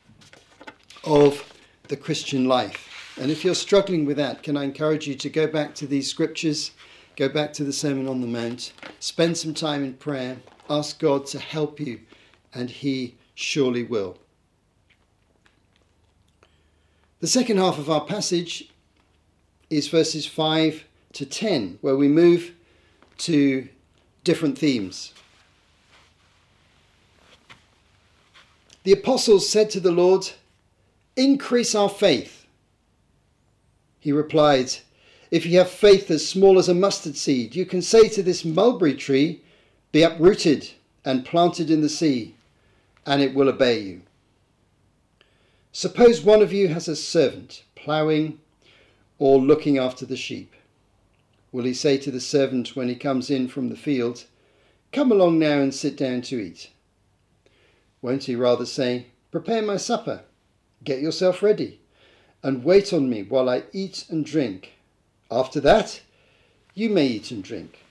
of 1.05 1.53
the 1.89 1.97
Christian 1.97 2.47
life. 2.47 2.89
And 3.21 3.31
if 3.31 3.45
you're 3.45 3.55
struggling 3.55 4.05
with 4.05 4.17
that, 4.17 4.43
can 4.43 4.57
I 4.57 4.65
encourage 4.65 5.07
you 5.07 5.15
to 5.15 5.31
go 5.31 5.47
back 5.47 5.75
to 5.77 5.87
these 5.87 6.11
scriptures, 6.11 6.73
go 7.17 7.29
back 7.29 7.53
to 7.55 7.65
the 7.65 7.73
Sermon 7.73 8.09
on 8.09 8.21
the 8.21 8.27
Mount, 8.27 8.73
spend 8.99 9.37
some 9.37 9.55
time 9.55 9.85
in 9.85 9.95
prayer, 9.95 10.39
ask 10.69 10.99
God 10.99 11.27
to 11.27 11.39
help 11.39 11.79
you 11.79 12.01
and 12.53 12.71
he 12.71 13.15
surely 13.35 13.83
will. 13.83 14.19
The 17.21 17.27
second 17.27 17.59
half 17.59 17.79
of 17.79 17.89
our 17.89 18.05
passage 18.05 18.71
is 19.71 19.89
verses 19.89 20.27
5 20.27 20.85
to 21.15 21.27
10, 21.27 21.79
where 21.81 21.97
we 21.97 22.09
move 22.09 22.53
to 23.19 23.69
different 24.23 24.59
themes. 24.59 25.13
The 28.85 28.93
apostles 28.93 29.49
said 29.49 29.71
to 29.71 29.81
the 29.81 29.93
Lord, 29.93 30.31
Increase 31.17 31.75
our 31.75 31.89
faith. 31.89 32.47
He 34.01 34.13
replied, 34.13 34.75
If 35.31 35.47
you 35.47 35.59
have 35.59 35.71
faith 35.71 36.11
as 36.11 36.27
small 36.27 36.59
as 36.59 36.69
a 36.69 36.75
mustard 36.75 37.17
seed, 37.17 37.55
you 37.55 37.65
can 37.65 37.83
say 37.83 38.09
to 38.09 38.23
this 38.23 38.45
mulberry 38.45 38.95
tree, 38.95 39.43
Be 39.93 40.03
uprooted 40.03 40.71
and 41.05 41.25
planted 41.25 41.71
in 41.71 41.81
the 41.81 41.89
sea 41.89 42.35
and 43.07 43.23
it 43.23 43.35
will 43.35 43.49
obey 43.49 43.81
you. 43.81 44.03
Suppose 45.73 46.23
one 46.23 46.43
of 46.43 46.53
you 46.53 46.69
has 46.69 46.89
a 46.89 46.97
servant 46.97 47.65
ploughing 47.75 48.39
or 49.19 49.39
looking 49.39 49.79
after 49.79 50.07
the 50.07 50.17
sheep. 50.17 50.53
Will 51.55 51.67
he 51.67 51.73
say 51.73 51.99
to 51.99 52.11
the 52.11 52.21
servant 52.21 52.75
when 52.75 52.89
he 52.89 52.97
comes 52.97 53.31
in 53.31 53.47
from 53.47 53.69
the 53.69 53.77
field, 53.77 54.25
Come 54.91 55.13
along 55.13 55.39
now 55.39 55.61
and 55.61 55.73
sit 55.73 55.97
down 55.97 56.23
to 56.23 56.41
eat? 56.41 56.71
Won't 58.03 58.25
he 58.25 58.35
rather 58.35 58.67
say, 58.67 59.07
Prepare 59.31 59.63
my 59.63 59.77
supper, 59.77 60.23
get 60.83 61.01
yourself 61.01 61.45
ready, 61.45 61.79
and 62.43 62.65
wait 62.65 62.93
on 62.93 63.09
me 63.09 63.23
while 63.23 63.49
I 63.49 63.63
eat 63.73 64.05
and 64.09 64.27
drink. 64.27 64.73
After 65.31 65.61
that, 65.61 66.01
you 66.75 66.91
may 66.91 67.07
eat 67.07 67.31
and 67.31 67.45
drink. 67.45 67.85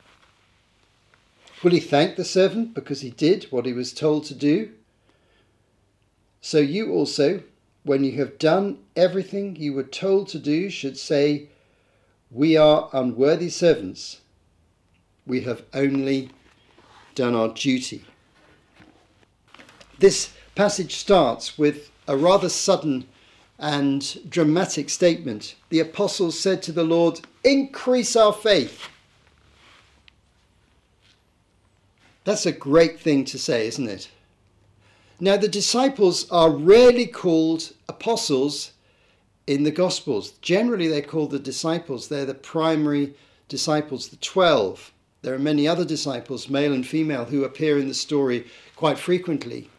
Will 1.64 1.72
he 1.72 1.80
thank 1.80 2.18
the 2.18 2.26
servant 2.26 2.74
because 2.74 3.00
he 3.00 3.12
did 3.12 3.46
what 3.46 3.66
he 3.66 3.72
was 3.72 3.94
told 3.94 4.26
to 4.26 4.36
do? 4.36 4.72
So 6.42 6.58
you 6.58 6.92
also, 6.92 7.44
when 7.84 8.04
you 8.04 8.12
have 8.18 8.40
done 8.40 8.80
everything 8.98 9.56
you 9.56 9.72
were 9.72 9.84
told 9.84 10.28
to 10.30 10.38
do, 10.38 10.70
should 10.70 10.98
say, 10.98 11.48
We 12.34 12.58
are 12.58 12.90
unworthy 12.94 13.50
servants. 13.50 14.22
We 15.28 15.42
have 15.42 15.64
only 15.72 16.32
done 17.14 17.36
our 17.36 17.50
duty. 17.50 18.06
This 20.00 20.34
passage 20.56 20.96
starts 20.96 21.60
with 21.60 21.92
a 22.08 22.18
rather 22.18 22.50
sudden 22.50 23.08
and 23.60 24.30
dramatic 24.30 24.90
statement. 24.90 25.54
The 25.70 25.80
apostles 25.80 26.40
said 26.40 26.64
to 26.64 26.72
the 26.72 26.84
Lord, 26.84 27.22
Increase 27.44 28.16
our 28.16 28.34
faith. 28.34 28.88
That's 32.24 32.48
a 32.48 32.52
great 32.52 33.00
thing 33.00 33.26
to 33.26 33.38
say, 33.38 33.68
isn't 33.68 33.88
it? 33.88 34.10
Now, 35.20 35.38
the 35.38 35.48
disciples 35.48 36.30
are 36.32 36.50
rarely 36.50 37.06
called 37.06 37.74
apostles 37.88 38.72
in 39.48 39.64
the 39.64 39.72
Gospels. 39.72 40.32
Generally, 40.42 40.88
they're 40.88 41.02
called 41.02 41.32
the 41.32 41.40
disciples, 41.40 42.08
they're 42.08 42.26
the 42.26 42.34
primary 42.34 43.14
disciples, 43.48 44.10
the 44.10 44.16
12. 44.18 44.92
There 45.22 45.34
are 45.34 45.40
many 45.40 45.68
other 45.68 45.86
disciples, 45.86 46.50
male 46.50 46.74
and 46.74 46.86
female, 46.86 47.26
who 47.26 47.44
appear 47.44 47.78
in 47.78 47.88
the 47.88 47.94
story 47.94 48.46
quite 48.76 49.00
frequently. 49.00 49.70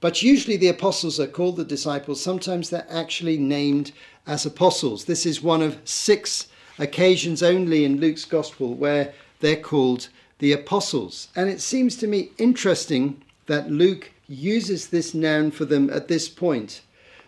But 0.00 0.22
usually 0.22 0.56
the 0.56 0.68
apostles 0.68 1.20
are 1.20 1.26
called 1.26 1.56
the 1.56 1.64
disciples. 1.64 2.22
Sometimes 2.22 2.70
they're 2.70 2.86
actually 2.90 3.36
named 3.36 3.92
as 4.26 4.46
apostles. 4.46 5.04
This 5.04 5.26
is 5.26 5.42
one 5.42 5.62
of 5.62 5.78
six 5.84 6.48
occasions 6.78 7.42
only 7.42 7.84
in 7.84 8.00
Luke's 8.00 8.24
gospel 8.24 8.74
where 8.74 9.12
they're 9.40 9.56
called 9.56 10.08
the 10.38 10.52
apostles. 10.52 11.28
And 11.36 11.50
it 11.50 11.60
seems 11.60 11.96
to 11.96 12.06
me 12.06 12.30
interesting 12.38 13.22
that 13.46 13.70
Luke 13.70 14.10
uses 14.28 14.88
this 14.88 15.12
noun 15.12 15.50
for 15.50 15.64
them 15.64 15.90
at 15.90 16.08
this 16.08 16.28
point 16.28 16.82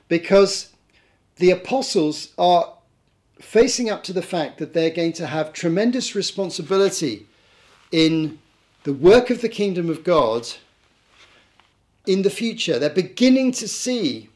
because 0.08 0.72
the 1.37 1.51
apostles 1.51 2.33
are 2.39 2.75
facing 3.41 3.91
up 3.91 4.05
to 4.05 4.12
the 4.12 4.23
fact 4.23 4.59
that 4.59 4.73
they're 4.73 4.91
going 4.91 5.12
to 5.15 5.27
have 5.27 5.53
tremendous 5.53 6.15
responsibility 6.15 7.27
in 7.91 8.39
the 8.85 8.93
work 8.93 9.31
of 9.31 9.41
the 9.41 9.49
kingdom 9.49 9.91
of 9.91 10.05
God 10.05 10.47
in 12.07 12.23
the 12.23 12.31
future. 12.31 12.79
They're 12.79 12.91
beginning 12.91 13.53
to 13.53 13.69
see 13.69 14.29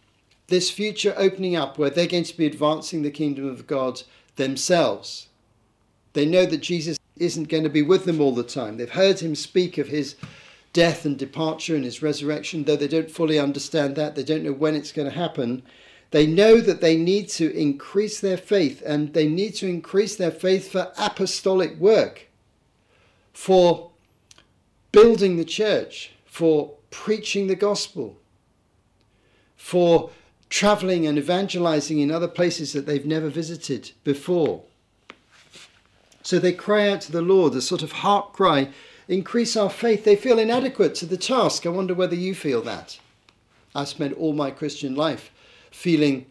this 0.49 0.71
future 0.71 1.15
opening 1.17 1.57
up 1.57 1.79
where 1.79 1.91
they're 1.91 2.07
going 2.07 2.25
to 2.25 2.37
be 2.37 2.47
advancing 2.47 3.03
the 3.03 3.11
kingdom 3.11 3.49
of 3.49 3.67
God 3.67 4.03
themselves. 4.37 5.29
They 6.13 6.27
know 6.27 6.47
that 6.47 6.59
Jesus 6.59 6.99
isn't 7.17 7.49
going 7.49 7.65
to 7.65 7.69
be 7.69 7.83
with 7.83 8.05
them 8.05 8.21
all 8.21 8.35
the 8.35 8.43
time. 8.43 8.77
They've 8.77 8.89
heard 8.89 9.21
him 9.21 9.35
speak 9.35 9.79
of 9.79 9.89
his 9.89 10.15
death 10.73 11.05
and 11.05 11.19
departure 11.19 11.75
and 11.75 11.85
his 11.85 12.03
resurrection, 12.03 12.65
though 12.65 12.77
they 12.77 12.89
don't 12.89 13.11
fully 13.11 13.39
understand 13.39 13.97
that. 13.97 14.15
They 14.15 14.23
don't 14.23 14.45
know 14.45 14.53
when 14.53 14.75
it's 14.75 14.93
going 14.93 15.11
to 15.11 15.17
happen. 15.17 15.63
They 16.11 16.27
know 16.27 16.61
that 16.61 16.81
they 16.81 16.97
need 16.97 17.29
to 17.31 17.53
increase 17.53 18.21
their 18.21 18.37
faith 18.37 18.83
and 18.87 19.13
they 19.13 19.27
need 19.27 19.55
to 19.57 19.69
increase 19.69 20.17
their 20.17 20.31
faith 20.31 20.71
for 20.71 20.93
apostolic 20.97 21.77
work, 21.79 22.29
for 23.33 23.91
building 24.93 25.37
the 25.37 25.45
church, 25.45 26.13
for 26.25 26.75
preaching 26.91 27.49
the 27.49 27.57
gospel, 27.57 28.17
for 29.57 30.11
traveling 30.49 31.07
and 31.07 31.19
evangelizing 31.19 31.99
in 31.99 32.11
other 32.11 32.29
places 32.29 32.73
that 32.73 32.87
they've 32.87 33.07
never 33.07 33.29
visited 33.29 33.91
before. 34.05 34.63
So 36.23 36.39
they 36.39 36.53
cry 36.53 36.89
out 36.89 37.01
to 37.03 37.13
the 37.13 37.23
Lord, 37.23 37.55
a 37.55 37.61
sort 37.61 37.83
of 37.83 37.93
heart 37.93 38.33
cry, 38.33 38.71
increase 39.09 39.57
our 39.57 39.71
faith. 39.71 40.05
They 40.05 40.17
feel 40.17 40.39
inadequate 40.39 40.95
to 40.97 41.07
the 41.07 41.17
task. 41.17 41.67
I 41.67 41.71
wonder 41.71 41.95
whether 41.95 42.17
you 42.17 42.35
feel 42.35 42.63
that. 42.63 42.99
I 43.75 43.85
spent 43.85 44.15
all 44.15 44.33
my 44.33 44.51
Christian 44.51 44.95
life 44.95 45.31
feeling 45.77 46.25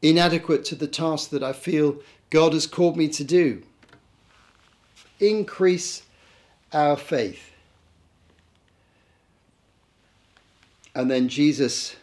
inadequate 0.00 0.64
to 0.64 0.74
the 0.74 0.86
task 0.86 1.28
that 1.28 1.42
I 1.42 1.52
feel 1.52 1.98
God 2.30 2.54
has 2.54 2.66
called 2.66 2.96
me 2.96 3.06
to 3.08 3.22
do. 3.22 3.62
Increase 5.20 6.02
our 6.72 6.96
faith. 6.96 7.52
And 10.94 11.10
then 11.10 11.28
Jesus 11.28 11.96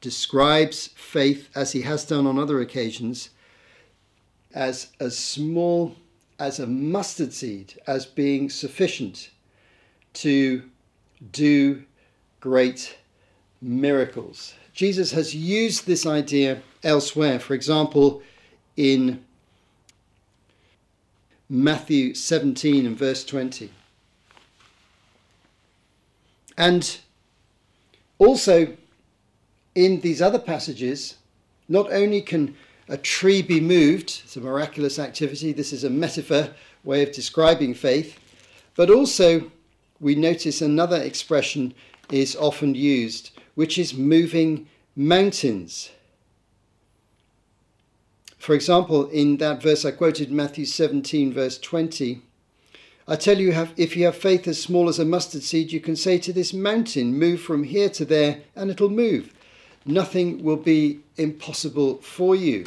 describes 0.00 0.90
faith, 0.94 1.50
as 1.56 1.72
he 1.72 1.82
has 1.82 2.04
done 2.04 2.24
on 2.26 2.38
other 2.38 2.60
occasions, 2.60 3.30
as 4.54 4.88
as 5.00 5.18
small 5.18 5.96
as 6.38 6.60
a 6.60 6.66
mustard 6.68 7.32
seed, 7.32 7.74
as 7.88 8.06
being 8.06 8.48
sufficient 8.48 9.30
to 10.14 10.62
do 11.32 11.82
great 12.40 12.96
miracles. 13.60 14.54
Jesus 14.76 15.10
has 15.12 15.34
used 15.34 15.86
this 15.86 16.04
idea 16.04 16.60
elsewhere. 16.84 17.40
For 17.40 17.54
example, 17.54 18.22
in 18.76 19.24
Matthew 21.48 22.14
17 22.14 22.84
and 22.84 22.96
verse 22.96 23.24
20. 23.24 23.70
And 26.58 26.98
also, 28.18 28.76
in 29.74 30.00
these 30.00 30.20
other 30.20 30.38
passages, 30.38 31.16
not 31.70 31.90
only 31.90 32.20
can 32.20 32.54
a 32.86 32.98
tree 32.98 33.40
be 33.40 33.60
moved, 33.60 34.22
it's 34.24 34.36
a 34.36 34.40
miraculous 34.42 34.98
activity, 34.98 35.52
this 35.52 35.72
is 35.72 35.84
a 35.84 35.90
metaphor 35.90 36.50
way 36.84 37.02
of 37.02 37.12
describing 37.12 37.72
faith, 37.72 38.18
but 38.74 38.90
also 38.90 39.50
we 40.00 40.14
notice 40.14 40.60
another 40.60 40.98
expression 40.98 41.72
is 42.12 42.36
often 42.36 42.74
used, 42.74 43.30
which 43.56 43.76
is 43.76 43.92
moving 43.94 44.68
mountains. 44.94 45.90
For 48.38 48.54
example, 48.54 49.08
in 49.08 49.38
that 49.38 49.60
verse 49.60 49.84
I 49.84 49.90
quoted, 49.90 50.30
Matthew 50.30 50.66
17, 50.66 51.32
verse 51.32 51.58
20, 51.58 52.22
I 53.08 53.16
tell 53.16 53.38
you, 53.38 53.52
if 53.76 53.96
you 53.96 54.04
have 54.04 54.16
faith 54.16 54.46
as 54.46 54.60
small 54.60 54.88
as 54.88 54.98
a 54.98 55.04
mustard 55.04 55.42
seed, 55.42 55.72
you 55.72 55.80
can 55.80 55.96
say 55.96 56.18
to 56.18 56.32
this 56.32 56.52
mountain, 56.52 57.18
Move 57.18 57.40
from 57.40 57.64
here 57.64 57.88
to 57.90 58.04
there, 58.04 58.42
and 58.54 58.70
it'll 58.70 58.88
move. 58.88 59.32
Nothing 59.84 60.44
will 60.44 60.56
be 60.56 61.00
impossible 61.16 61.98
for 61.98 62.36
you. 62.36 62.66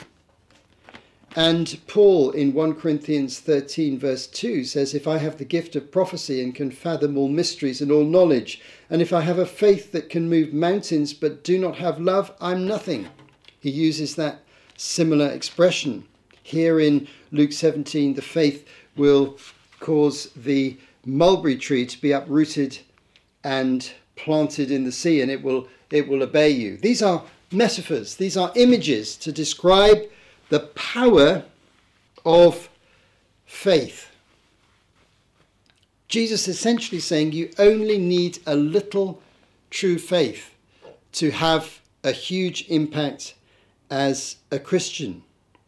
And 1.36 1.80
Paul 1.88 2.32
in 2.32 2.54
1 2.54 2.76
Corinthians 2.76 3.40
13, 3.40 4.00
verse 4.00 4.26
2 4.26 4.64
says, 4.64 4.94
If 4.94 5.08
I 5.08 5.20
have 5.20 5.38
the 5.38 5.46
gift 5.46 5.76
of 5.76 5.92
prophecy 5.92 6.42
and 6.42 6.56
can 6.56 6.72
fathom 6.72 7.18
all 7.18 7.28
mysteries 7.28 7.82
and 7.82 7.92
all 7.92 8.04
knowledge, 8.04 8.62
and 8.90 9.02
if 9.02 9.14
I 9.14 9.22
have 9.22 9.38
a 9.38 9.46
faith 9.46 9.92
that 9.92 10.10
can 10.10 10.30
move 10.30 10.54
mountains 10.54 11.14
but 11.14 11.44
do 11.44 11.60
not 11.60 11.76
have 11.78 12.00
love, 12.00 12.34
I'm 12.42 12.68
nothing. 12.68 13.08
He 13.60 13.70
uses 13.70 14.16
that 14.16 14.40
similar 14.76 15.28
expression. 15.28 16.06
Here 16.42 16.80
in 16.80 17.08
Luke 17.32 17.52
17, 17.54 18.16
the 18.16 18.22
faith 18.22 18.68
will 18.96 19.38
cause 19.80 20.32
the 20.36 20.78
mulberry 21.06 21.58
tree 21.58 21.86
to 21.86 22.02
be 22.02 22.12
uprooted 22.12 22.80
and 23.44 23.92
planted 24.16 24.72
in 24.72 24.84
the 24.84 24.92
sea 24.92 25.22
and 25.22 25.32
it 25.32 25.42
will 25.42 25.68
it 25.90 26.08
will 26.08 26.22
obey 26.22 26.50
you 26.50 26.76
these 26.78 27.02
are 27.02 27.24
metaphors 27.52 28.16
these 28.18 28.36
are 28.36 28.52
images 28.56 29.16
to 29.16 29.32
describe 29.32 30.04
the 30.50 30.60
power 30.60 31.44
of 32.26 32.70
faith 33.46 34.12
jesus 36.08 36.48
is 36.48 36.58
essentially 36.58 37.00
saying 37.00 37.32
you 37.32 37.50
only 37.58 37.98
need 37.98 38.40
a 38.46 38.56
little 38.56 39.22
true 39.70 39.98
faith 39.98 40.56
to 41.12 41.32
have 41.32 41.82
a 42.04 42.12
huge 42.12 42.66
impact 42.70 43.36
as 43.90 44.38
a 44.52 44.60
christian 44.60 45.24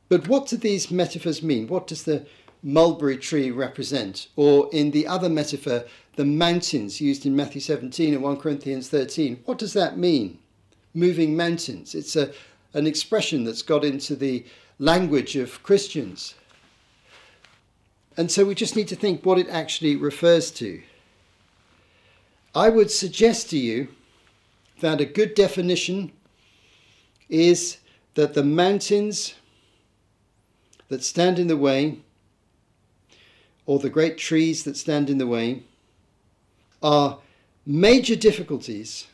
but 0.09 0.27
what 0.27 0.47
do 0.47 0.57
these 0.57 0.91
metaphors 0.91 1.41
mean 1.41 1.67
what 1.67 1.87
does 1.87 2.03
the 2.03 2.25
mulberry 2.63 3.17
tree 3.17 3.51
represent? 3.51 4.27
Or 4.35 4.69
in 4.71 4.91
the 4.91 5.07
other 5.07 5.29
metaphor, 5.29 5.85
the 6.15 6.25
mountains 6.25 7.01
used 7.01 7.25
in 7.25 7.35
Matthew 7.35 7.61
17 7.61 8.13
and 8.13 8.23
1 8.23 8.37
Corinthians 8.37 8.89
13. 8.89 9.41
What 9.45 9.57
does 9.57 9.73
that 9.73 9.97
mean? 9.97 10.39
Moving 10.93 11.35
mountains. 11.35 11.95
It's 11.95 12.15
a, 12.15 12.31
an 12.73 12.85
expression 12.85 13.43
that's 13.43 13.61
got 13.61 13.83
into 13.83 14.15
the 14.15 14.45
language 14.81 15.35
of 15.35 15.61
Christians. 15.61 16.33
And 18.17 18.31
so 18.31 18.43
we 18.45 18.55
just 18.55 18.75
need 18.75 18.87
to 18.87 18.95
think 18.95 19.23
what 19.23 19.37
it 19.37 19.47
actually 19.47 19.95
refers 19.95 20.49
to. 20.51 20.81
I 22.55 22.69
would 22.69 22.89
suggest 22.89 23.51
to 23.51 23.59
you 23.59 23.89
that 24.79 24.99
a 24.99 25.05
good 25.05 25.35
definition 25.35 26.11
is 27.29 27.77
that 28.15 28.33
the 28.33 28.43
mountains 28.43 29.35
that 30.89 31.03
stand 31.03 31.37
in 31.37 31.45
the 31.45 31.55
way 31.55 31.99
or 33.67 33.77
the 33.77 33.89
great 33.89 34.17
trees 34.17 34.63
that 34.63 34.75
stand 34.75 35.11
in 35.11 35.19
the 35.19 35.27
way 35.27 35.61
are 36.81 37.19
major 37.67 38.15
difficulties 38.15 39.05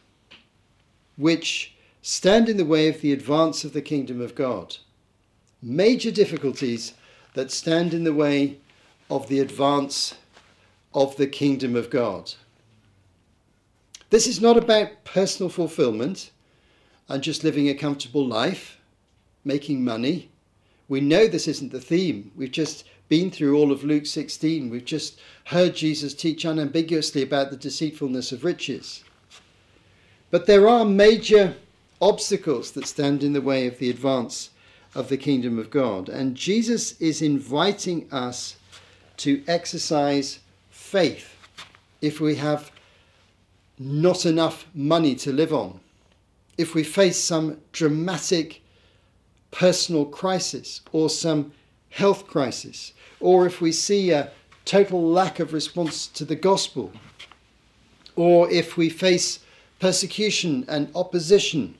which 1.18 1.76
stand 2.02 2.48
in 2.48 2.56
the 2.56 2.64
way 2.64 2.88
of 2.88 3.02
the 3.02 3.12
advance 3.12 3.66
of 3.66 3.74
the 3.74 3.82
kingdom 3.82 4.22
of 4.22 4.34
God. 4.34 4.78
Major 5.62 6.12
difficulties 6.12 6.94
that 7.34 7.52
stand 7.52 7.94
in 7.94 8.04
the 8.04 8.14
way 8.14 8.58
of 9.10 9.28
the 9.28 9.40
advance 9.40 10.16
of 10.94 11.16
the 11.18 11.28
kingdom 11.28 11.76
of 11.76 11.90
God. 11.90 12.34
This 14.10 14.28
is 14.28 14.40
not 14.40 14.58
about 14.58 15.04
personal 15.04 15.50
fulfillment 15.50 16.32
and 17.10 17.22
just 17.22 17.44
living 17.44 17.70
a 17.70 17.74
comfortable 17.74 18.26
life, 18.26 18.80
making 19.44 19.84
money. 19.84 20.30
We 20.88 21.02
know 21.02 21.28
this 21.28 21.48
isn't 21.48 21.72
the 21.72 21.82
theme. 21.82 22.32
We've 22.36 22.52
just 22.52 22.86
been 23.10 23.32
through 23.32 23.58
all 23.58 23.72
of 23.72 23.84
Luke 23.84 24.06
16. 24.06 24.70
We've 24.70 24.86
just 24.86 25.20
heard 25.46 25.76
Jesus 25.76 26.14
teach 26.14 26.46
unambiguously 26.46 27.22
about 27.22 27.52
the 27.52 27.58
deceitfulness 27.58 28.32
of 28.32 28.44
riches. 28.44 29.04
But 30.32 30.46
there 30.46 30.68
are 30.68 30.86
major 30.86 31.56
obstacles 32.02 32.72
that 32.72 32.88
stand 32.88 33.24
in 33.24 33.34
the 33.34 33.42
way 33.42 33.68
of 33.68 33.80
the 33.80 33.90
advance 33.90 34.50
of 34.96 35.10
the 35.10 35.18
kingdom 35.18 35.60
of 35.60 35.70
God. 35.70 36.10
And 36.10 36.36
Jesus 36.36 37.00
is 37.02 37.22
inviting 37.22 38.08
us 38.12 38.58
to 39.18 39.44
exercise 39.48 40.40
faith 40.70 41.36
if 42.02 42.20
we 42.20 42.36
have 42.36 42.72
not 43.80 44.26
enough 44.26 44.66
money 44.74 45.16
to 45.16 45.32
live 45.32 45.54
on, 45.54 45.80
if 46.58 46.74
we 46.74 46.84
face 46.84 47.22
some 47.22 47.60
dramatic 47.72 48.62
personal 49.52 50.06
crisis 50.06 50.82
or 50.92 51.10
some 51.10 51.52
health 51.90 52.28
crisis, 52.28 52.94
or 53.20 53.46
if 53.46 53.62
we 53.62 53.72
see 53.72 54.12
a 54.12 54.32
total 54.66 55.02
lack 55.10 55.40
of 55.40 55.54
response 55.54 56.08
to 56.08 56.26
the 56.26 56.36
gospel, 56.36 56.92
or 58.16 58.50
if 58.52 58.78
we 58.78 58.90
face 58.90 59.40
persecution 59.80 60.66
and 60.68 60.90
opposition. 60.96 61.76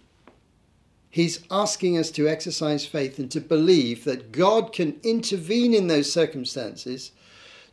He's 1.10 1.44
asking 1.50 1.98
us 1.98 2.12
to 2.12 2.28
exercise 2.28 2.86
faith 2.86 3.18
and 3.18 3.32
to 3.32 3.40
believe 3.40 4.04
that 4.04 4.32
God 4.32 4.74
can 4.74 5.00
intervene 5.04 5.74
in 5.74 5.88
those 5.88 6.12
circumstances 6.12 7.12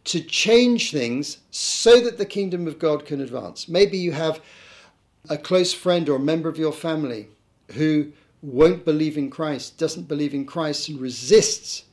to 0.04 0.20
change 0.20 0.92
things 0.92 1.38
so 1.50 2.00
that 2.00 2.18
the 2.18 2.26
kingdom 2.26 2.66
of 2.66 2.78
God 2.78 3.06
can 3.06 3.20
advance. 3.20 3.68
Maybe 3.68 3.98
you 3.98 4.12
have 4.12 4.40
a 5.28 5.38
close 5.38 5.72
friend 5.72 6.08
or 6.08 6.16
a 6.16 6.20
member 6.20 6.48
of 6.48 6.58
your 6.58 6.72
family 6.72 7.28
who 7.72 8.12
won't 8.42 8.84
believe 8.84 9.16
in 9.16 9.30
Christ, 9.30 9.78
doesn't 9.78 10.06
believe 10.06 10.34
in 10.34 10.44
Christ, 10.44 10.88
and 10.88 11.00
resists 11.00 11.84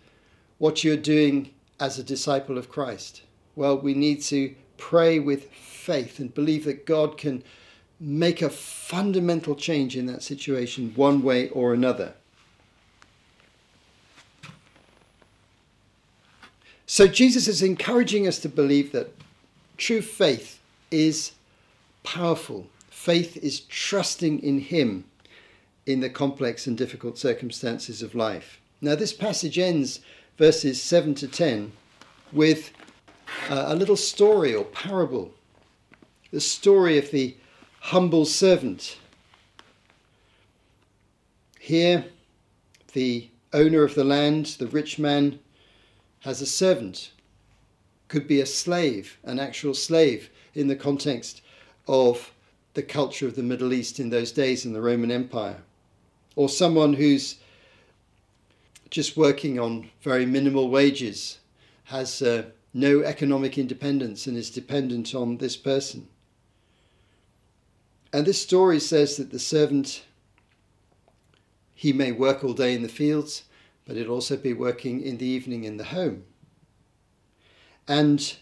what 0.58 0.84
you're 0.84 0.98
doing 0.98 1.52
as 1.80 1.98
a 1.98 2.04
disciple 2.04 2.58
of 2.58 2.70
Christ. 2.70 3.24
Well, 3.56 3.78
we 3.78 3.94
need 3.94 4.22
to 4.24 4.54
pray 4.78 5.20
with 5.20 5.50
faith 5.52 6.20
and 6.20 6.34
believe 6.34 6.66
that 6.66 6.86
God 6.86 7.18
can 7.18 7.44
make 8.04 8.42
a 8.42 8.50
fundamental 8.50 9.54
change 9.54 9.96
in 9.96 10.08
that 10.08 10.24
situation 10.24 10.92
one 10.96 11.22
way 11.22 11.50
or 11.50 11.72
another. 11.72 12.14
So 16.88 17.08
Jesus 17.08 17.48
is 17.48 17.62
encouraging 17.62 18.28
us 18.28 18.40
to 18.40 18.50
believe 18.50 18.92
that 18.92 19.14
true 19.78 20.02
faith 20.02 20.60
is 20.90 21.34
powerful. 22.04 22.68
Faith 22.90 23.38
is 23.38 23.62
trusting 23.62 24.40
in 24.40 24.60
Him 24.60 25.06
in 25.86 26.00
the 26.00 26.10
complex 26.10 26.66
and 26.66 26.78
difficult 26.78 27.20
circumstances 27.20 28.02
of 28.02 28.16
life. 28.16 28.60
Now, 28.82 28.96
this 28.96 29.14
passage 29.14 29.60
ends 29.60 30.00
verses 30.38 30.82
7 30.82 31.14
to 31.16 31.28
10 31.28 31.72
with 32.34 32.72
uh, 33.50 33.66
a 33.68 33.76
little 33.76 33.96
story 33.96 34.56
or 34.56 34.66
parable. 34.66 35.32
The 36.32 36.42
story 36.42 36.98
of 36.98 37.12
the 37.12 37.36
humble 37.82 38.26
servant. 38.26 38.98
Here, 41.60 42.06
the 42.94 43.30
owner 43.52 43.84
of 43.84 43.96
the 43.96 44.04
land, 44.04 44.46
the 44.60 44.68
rich 44.68 44.98
man, 44.98 45.40
has 46.22 46.42
a 46.42 46.46
servant, 46.46 47.12
could 48.08 48.28
be 48.28 48.40
a 48.40 48.46
slave, 48.46 49.18
an 49.24 49.40
actual 49.40 49.74
slave 49.74 50.30
in 50.54 50.68
the 50.68 50.76
context 50.76 51.42
of 51.88 52.32
the 52.76 52.84
culture 52.84 53.28
of 53.28 53.36
the 53.36 53.44
Middle 53.44 53.74
East 53.74 54.00
in 54.00 54.10
those 54.10 54.32
days 54.32 54.66
in 54.66 54.74
the 54.74 54.82
Roman 54.82 55.12
Empire, 55.12 55.62
or 56.36 56.48
someone 56.48 56.94
who's 56.94 57.38
just 58.90 59.18
working 59.18 59.60
on 59.60 59.90
very 60.02 60.26
minimal 60.26 60.70
wages, 60.70 61.40
has 61.86 62.22
uh, 62.22 62.44
no 62.74 63.02
economic 63.02 63.58
independence, 63.58 64.28
and 64.28 64.38
is 64.38 64.50
dependent 64.50 65.16
on 65.16 65.38
this 65.38 65.58
person. 65.58 66.08
And 68.14 68.26
this 68.26 68.42
story 68.42 68.80
says 68.80 69.18
that 69.18 69.32
the 69.32 69.40
servant, 69.40 70.04
he 71.74 71.94
may 71.94 72.12
work 72.12 72.44
all 72.44 72.54
day 72.54 72.74
in 72.74 72.82
the 72.82 72.90
fields, 72.90 73.44
but 73.86 73.96
he'll 73.96 74.12
also 74.12 74.38
be 74.38 74.54
working 74.54 75.02
in 75.02 75.18
the 75.18 75.26
evening 75.26 75.64
in 75.64 75.78
the 75.78 75.86
home. 75.86 76.24
And 77.88 78.36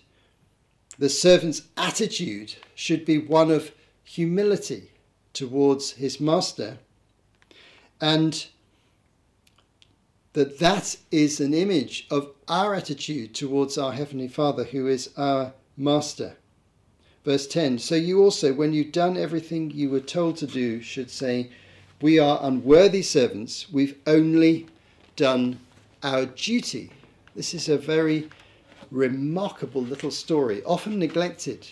the 0.98 1.10
servant's 1.10 1.64
attitude 1.78 2.56
should 2.76 3.06
be 3.06 3.18
one 3.18 3.52
of 3.52 3.72
humility 4.04 4.92
towards 5.34 5.92
his 5.92 6.20
master, 6.20 6.80
and 8.02 8.48
that 10.34 10.60
that 10.60 10.98
is 11.12 11.40
an 11.40 11.54
image 11.54 12.08
of 12.10 12.32
our 12.48 12.74
attitude 12.74 13.34
towards 13.34 13.78
our 13.78 13.94
heavenly 13.94 14.28
Father, 14.28 14.64
who 14.64 14.88
is 14.88 15.12
our 15.16 15.54
master. 15.78 16.36
Verse 17.26 17.48
10 17.48 17.80
So 17.80 17.96
you 17.96 18.22
also, 18.22 18.54
when 18.54 18.74
you've 18.74 18.92
done 18.92 19.18
everything 19.18 19.72
you 19.72 19.90
were 19.90 20.00
told 20.00 20.38
to 20.38 20.48
do, 20.48 20.82
should 20.82 21.12
say, 21.12 21.50
We 22.02 22.18
are 22.18 22.40
unworthy 22.42 23.02
servants, 23.02 23.72
we've 23.72 23.98
only 24.08 24.68
done 25.16 25.60
our 26.02 26.26
duty. 26.26 26.92
This 27.36 27.54
is 27.54 27.68
a 27.68 27.78
very 27.78 28.30
remarkable 28.90 29.82
little 29.82 30.12
story, 30.12 30.64
often 30.64 30.98
neglected, 30.98 31.68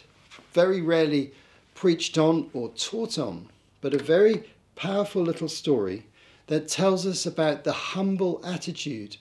very 0.53 0.81
rarely 0.81 1.31
preached 1.73 2.17
on 2.17 2.49
or 2.53 2.69
taught 2.69 3.17
on, 3.17 3.47
but 3.81 3.93
a 3.93 3.97
very 3.97 4.43
powerful 4.75 5.21
little 5.21 5.47
story 5.47 6.05
that 6.47 6.67
tells 6.67 7.05
us 7.05 7.25
about 7.25 7.63
the 7.63 7.73
humble 7.73 8.41
attitude 8.43 9.17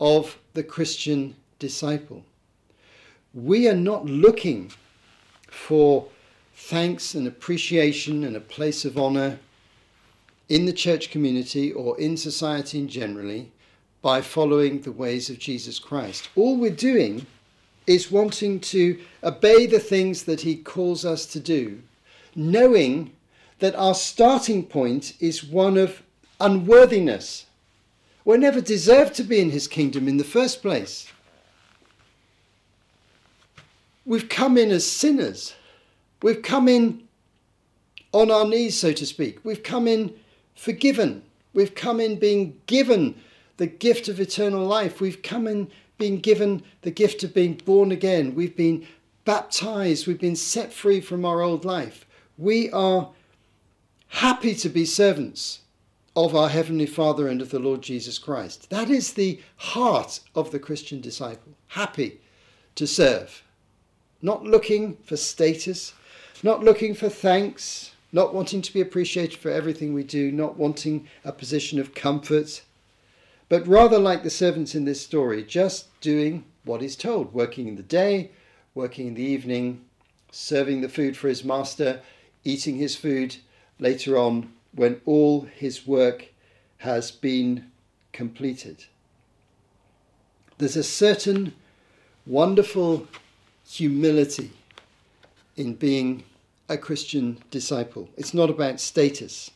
of 0.00 0.38
the 0.54 0.62
Christian 0.62 1.36
disciple. 1.58 2.24
We 3.34 3.68
are 3.68 3.74
not 3.74 4.06
looking 4.06 4.72
for 5.50 6.06
thanks 6.54 7.14
and 7.14 7.26
appreciation 7.26 8.24
and 8.24 8.36
a 8.36 8.40
place 8.40 8.84
of 8.84 8.96
honour 8.96 9.38
in 10.48 10.66
the 10.66 10.72
church 10.72 11.10
community 11.10 11.72
or 11.72 11.98
in 11.98 12.16
society 12.16 12.78
in 12.78 12.88
generally 12.88 13.50
by 14.02 14.20
following 14.20 14.80
the 14.80 14.92
ways 14.92 15.30
of 15.30 15.38
Jesus 15.38 15.78
Christ. 15.78 16.28
All 16.36 16.56
we're 16.56 16.70
doing 16.70 17.26
is 17.86 18.10
wanting 18.10 18.60
to 18.60 18.98
obey 19.22 19.66
the 19.66 19.78
things 19.78 20.24
that 20.24 20.40
he 20.40 20.56
calls 20.56 21.04
us 21.04 21.26
to 21.26 21.40
do, 21.40 21.80
knowing 22.34 23.12
that 23.58 23.74
our 23.74 23.94
starting 23.94 24.64
point 24.64 25.14
is 25.20 25.44
one 25.44 25.76
of 25.76 26.02
unworthiness. 26.40 27.46
We 28.24 28.38
never 28.38 28.60
deserved 28.60 29.14
to 29.14 29.22
be 29.22 29.40
in 29.40 29.50
his 29.50 29.68
kingdom 29.68 30.08
in 30.08 30.16
the 30.16 30.24
first 30.24 30.62
place. 30.62 31.06
We've 34.10 34.28
come 34.28 34.58
in 34.58 34.72
as 34.72 34.84
sinners. 34.84 35.54
We've 36.20 36.42
come 36.42 36.66
in 36.66 37.06
on 38.10 38.28
our 38.28 38.44
knees, 38.44 38.76
so 38.76 38.92
to 38.92 39.06
speak. 39.06 39.38
We've 39.44 39.62
come 39.62 39.86
in 39.86 40.12
forgiven. 40.56 41.22
We've 41.54 41.76
come 41.76 42.00
in 42.00 42.18
being 42.18 42.60
given 42.66 43.14
the 43.58 43.68
gift 43.68 44.08
of 44.08 44.18
eternal 44.18 44.66
life. 44.66 45.00
We've 45.00 45.22
come 45.22 45.46
in 45.46 45.70
being 45.96 46.18
given 46.18 46.64
the 46.82 46.90
gift 46.90 47.22
of 47.22 47.32
being 47.32 47.54
born 47.64 47.92
again. 47.92 48.34
We've 48.34 48.56
been 48.56 48.84
baptized. 49.24 50.08
We've 50.08 50.18
been 50.18 50.34
set 50.34 50.72
free 50.72 51.00
from 51.00 51.24
our 51.24 51.40
old 51.40 51.64
life. 51.64 52.04
We 52.36 52.68
are 52.72 53.10
happy 54.08 54.56
to 54.56 54.68
be 54.68 54.86
servants 54.86 55.60
of 56.16 56.34
our 56.34 56.48
Heavenly 56.48 56.86
Father 56.86 57.28
and 57.28 57.40
of 57.40 57.50
the 57.50 57.60
Lord 57.60 57.80
Jesus 57.80 58.18
Christ. 58.18 58.70
That 58.70 58.90
is 58.90 59.12
the 59.12 59.40
heart 59.54 60.18
of 60.34 60.50
the 60.50 60.58
Christian 60.58 61.00
disciple. 61.00 61.52
Happy 61.68 62.20
to 62.74 62.88
serve, 62.88 63.44
not 64.22 64.44
looking 64.44 64.96
for 65.04 65.16
status, 65.16 65.94
not 66.42 66.62
looking 66.62 66.94
for 66.94 67.08
thanks, 67.08 67.92
not 68.12 68.34
wanting 68.34 68.62
to 68.62 68.72
be 68.72 68.80
appreciated 68.80 69.38
for 69.38 69.50
everything 69.50 69.94
we 69.94 70.02
do, 70.02 70.32
not 70.32 70.56
wanting 70.56 71.08
a 71.24 71.32
position 71.32 71.78
of 71.78 71.94
comfort, 71.94 72.62
but 73.48 73.66
rather 73.66 73.98
like 73.98 74.22
the 74.22 74.30
servants 74.30 74.74
in 74.74 74.84
this 74.84 75.00
story, 75.00 75.42
just 75.42 76.00
doing 76.00 76.44
what 76.64 76.82
is 76.82 76.96
told, 76.96 77.32
working 77.32 77.68
in 77.68 77.76
the 77.76 77.82
day, 77.82 78.30
working 78.74 79.08
in 79.08 79.14
the 79.14 79.22
evening, 79.22 79.84
serving 80.30 80.80
the 80.80 80.88
food 80.88 81.16
for 81.16 81.28
his 81.28 81.44
master, 81.44 82.00
eating 82.44 82.76
his 82.76 82.96
food 82.96 83.36
later 83.78 84.16
on 84.16 84.52
when 84.72 85.00
all 85.04 85.42
his 85.42 85.86
work 85.86 86.26
has 86.78 87.10
been 87.10 87.70
completed. 88.12 88.84
There's 90.58 90.76
a 90.76 90.84
certain 90.84 91.54
wonderful 92.26 93.08
humility 93.70 94.50
in 95.56 95.74
being 95.74 96.24
a 96.68 96.76
Christian 96.76 97.38
disciple. 97.50 98.08
It's 98.16 98.34
not 98.34 98.50
about 98.50 98.80
status. 98.80 99.50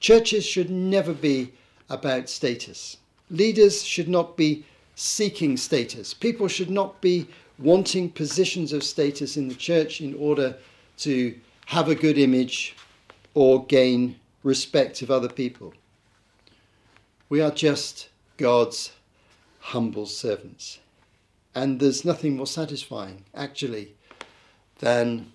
Churches 0.00 0.44
should 0.44 0.70
never 0.70 1.12
be 1.12 1.52
about 1.88 2.28
status. 2.28 2.96
Leaders 3.30 3.82
should 3.82 4.08
not 4.08 4.36
be 4.36 4.64
seeking 4.96 5.56
status. 5.56 6.14
People 6.14 6.48
should 6.48 6.70
not 6.70 7.00
be 7.00 7.26
wanting 7.58 8.10
positions 8.10 8.72
of 8.72 8.82
status 8.82 9.36
in 9.36 9.48
the 9.48 9.54
church 9.54 10.00
in 10.00 10.14
order 10.14 10.56
to 10.98 11.34
have 11.66 11.88
a 11.88 11.94
good 11.94 12.18
image 12.18 12.76
or 13.34 13.64
gain 13.66 14.16
respect 14.42 15.02
of 15.02 15.10
other 15.10 15.28
people. 15.28 15.72
We 17.28 17.40
are 17.40 17.50
just 17.50 18.08
God's 18.36 18.92
humble 19.60 20.06
servants. 20.06 20.78
And 21.54 21.78
there's 21.78 22.04
nothing 22.04 22.36
more 22.36 22.46
satisfying, 22.46 23.24
actually, 23.34 23.94
than 24.78 25.32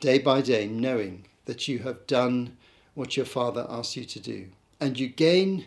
day 0.00 0.18
by 0.18 0.40
day 0.42 0.66
knowing 0.66 1.24
that 1.46 1.68
you 1.68 1.80
have 1.80 2.06
done 2.06 2.56
what 2.94 3.16
your 3.16 3.26
Father 3.26 3.66
asks 3.68 3.96
you 3.96 4.04
to 4.04 4.20
do. 4.20 4.48
And 4.80 4.98
you 4.98 5.08
gain 5.08 5.66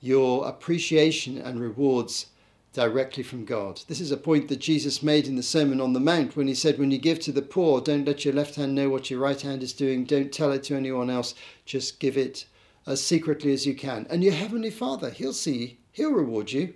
your 0.00 0.46
appreciation 0.46 1.38
and 1.38 1.60
rewards 1.60 2.26
directly 2.72 3.22
from 3.22 3.44
God. 3.44 3.80
This 3.88 4.00
is 4.00 4.10
a 4.10 4.16
point 4.16 4.48
that 4.48 4.60
Jesus 4.60 5.02
made 5.02 5.26
in 5.26 5.36
the 5.36 5.42
Sermon 5.42 5.80
on 5.80 5.94
the 5.94 6.00
Mount 6.00 6.36
when 6.36 6.46
he 6.46 6.54
said, 6.54 6.78
When 6.78 6.90
you 6.90 6.98
give 6.98 7.20
to 7.20 7.32
the 7.32 7.40
poor, 7.42 7.80
don't 7.80 8.04
let 8.04 8.24
your 8.24 8.34
left 8.34 8.56
hand 8.56 8.74
know 8.74 8.90
what 8.90 9.10
your 9.10 9.20
right 9.20 9.40
hand 9.40 9.62
is 9.62 9.72
doing. 9.72 10.04
Don't 10.04 10.32
tell 10.32 10.52
it 10.52 10.64
to 10.64 10.76
anyone 10.76 11.08
else. 11.08 11.34
Just 11.64 12.00
give 12.00 12.18
it 12.18 12.44
as 12.86 13.02
secretly 13.02 13.52
as 13.52 13.66
you 13.66 13.74
can. 13.74 14.06
And 14.10 14.22
your 14.22 14.34
Heavenly 14.34 14.70
Father, 14.70 15.10
He'll 15.10 15.32
see, 15.32 15.78
He'll 15.92 16.12
reward 16.12 16.52
you. 16.52 16.74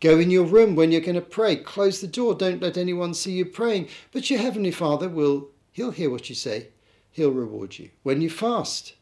Go 0.00 0.18
in 0.18 0.30
your 0.30 0.44
room 0.44 0.76
when 0.76 0.92
you're 0.92 1.00
going 1.00 1.16
to 1.16 1.20
pray. 1.20 1.56
Close 1.56 2.00
the 2.00 2.06
door. 2.06 2.34
Don't 2.34 2.62
let 2.62 2.76
anyone 2.76 3.14
see 3.14 3.32
you 3.32 3.44
praying. 3.44 3.88
But 4.12 4.30
your 4.30 4.38
Heavenly 4.38 4.70
Father 4.70 5.08
will, 5.08 5.48
He'll 5.72 5.90
hear 5.90 6.10
what 6.10 6.28
you 6.28 6.34
say. 6.34 6.68
He'll 7.10 7.32
reward 7.32 7.78
you. 7.78 7.90
When 8.04 8.20
you 8.20 8.30
fast, 8.30 8.94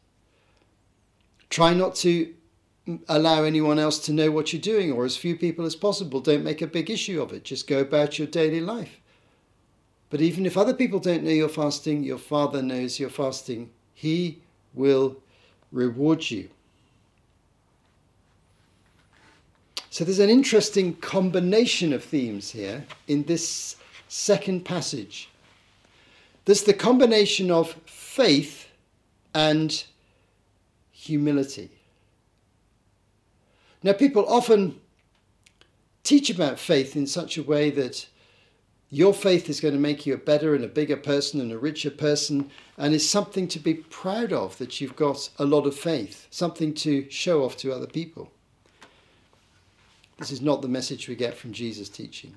try 1.49 1.73
not 1.73 1.95
to 1.97 2.33
allow 3.07 3.43
anyone 3.43 3.79
else 3.79 3.99
to 3.99 4.13
know 4.13 4.31
what 4.31 4.53
you're 4.53 4.61
doing 4.61 4.91
or 4.91 5.05
as 5.05 5.17
few 5.17 5.35
people 5.35 5.65
as 5.65 5.75
possible. 5.75 6.19
Don't 6.19 6.43
make 6.43 6.61
a 6.61 6.67
big 6.67 6.89
issue 6.89 7.21
of 7.21 7.31
it. 7.31 7.43
Just 7.43 7.67
go 7.67 7.79
about 7.79 8.17
your 8.17 8.27
daily 8.27 8.61
life. 8.61 8.99
But 10.09 10.21
even 10.21 10.45
if 10.45 10.57
other 10.57 10.73
people 10.73 10.99
don't 10.99 11.23
know 11.23 11.31
you're 11.31 11.49
fasting, 11.49 12.03
your 12.03 12.17
Father 12.17 12.61
knows 12.61 12.99
you're 12.99 13.09
fasting. 13.09 13.71
He 13.93 14.41
will 14.73 15.17
reward 15.71 16.31
you. 16.31 16.49
So 19.97 20.03
there's 20.05 20.19
an 20.19 20.29
interesting 20.29 20.93
combination 20.97 21.91
of 21.91 22.03
themes 22.03 22.51
here 22.51 22.85
in 23.07 23.23
this 23.23 23.77
second 24.07 24.63
passage. 24.63 25.27
There's 26.45 26.61
the 26.61 26.75
combination 26.75 27.49
of 27.49 27.71
faith 27.87 28.69
and 29.33 29.83
humility. 30.91 31.71
Now, 33.81 33.93
people 33.93 34.23
often 34.27 34.79
teach 36.03 36.29
about 36.29 36.59
faith 36.59 36.95
in 36.95 37.07
such 37.07 37.39
a 37.39 37.41
way 37.41 37.71
that 37.71 38.05
your 38.91 39.15
faith 39.15 39.49
is 39.49 39.59
going 39.59 39.73
to 39.73 39.79
make 39.79 40.05
you 40.05 40.13
a 40.13 40.17
better 40.17 40.53
and 40.53 40.63
a 40.63 40.67
bigger 40.67 40.97
person 40.97 41.41
and 41.41 41.51
a 41.51 41.57
richer 41.57 41.89
person, 41.89 42.51
and 42.77 42.93
is 42.93 43.09
something 43.09 43.47
to 43.47 43.57
be 43.57 43.73
proud 43.73 44.31
of 44.31 44.59
that 44.59 44.79
you've 44.79 44.95
got 44.95 45.27
a 45.39 45.45
lot 45.45 45.65
of 45.65 45.75
faith, 45.75 46.27
something 46.29 46.75
to 46.75 47.09
show 47.09 47.43
off 47.43 47.57
to 47.57 47.73
other 47.73 47.87
people. 47.87 48.31
This 50.17 50.31
is 50.31 50.41
not 50.41 50.61
the 50.61 50.67
message 50.67 51.07
we 51.07 51.15
get 51.15 51.35
from 51.35 51.53
Jesus' 51.53 51.89
teaching. 51.89 52.35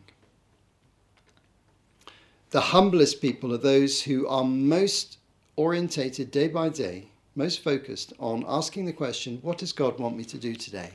The 2.50 2.60
humblest 2.60 3.22
people 3.22 3.54
are 3.54 3.58
those 3.58 4.02
who 4.02 4.26
are 4.26 4.44
most 4.44 5.18
orientated 5.56 6.30
day 6.30 6.48
by 6.48 6.68
day, 6.68 7.06
most 7.36 7.62
focused 7.62 8.12
on 8.18 8.44
asking 8.46 8.86
the 8.86 8.92
question, 8.92 9.38
What 9.42 9.58
does 9.58 9.72
God 9.72 9.98
want 9.98 10.16
me 10.16 10.24
to 10.24 10.38
do 10.38 10.54
today? 10.54 10.90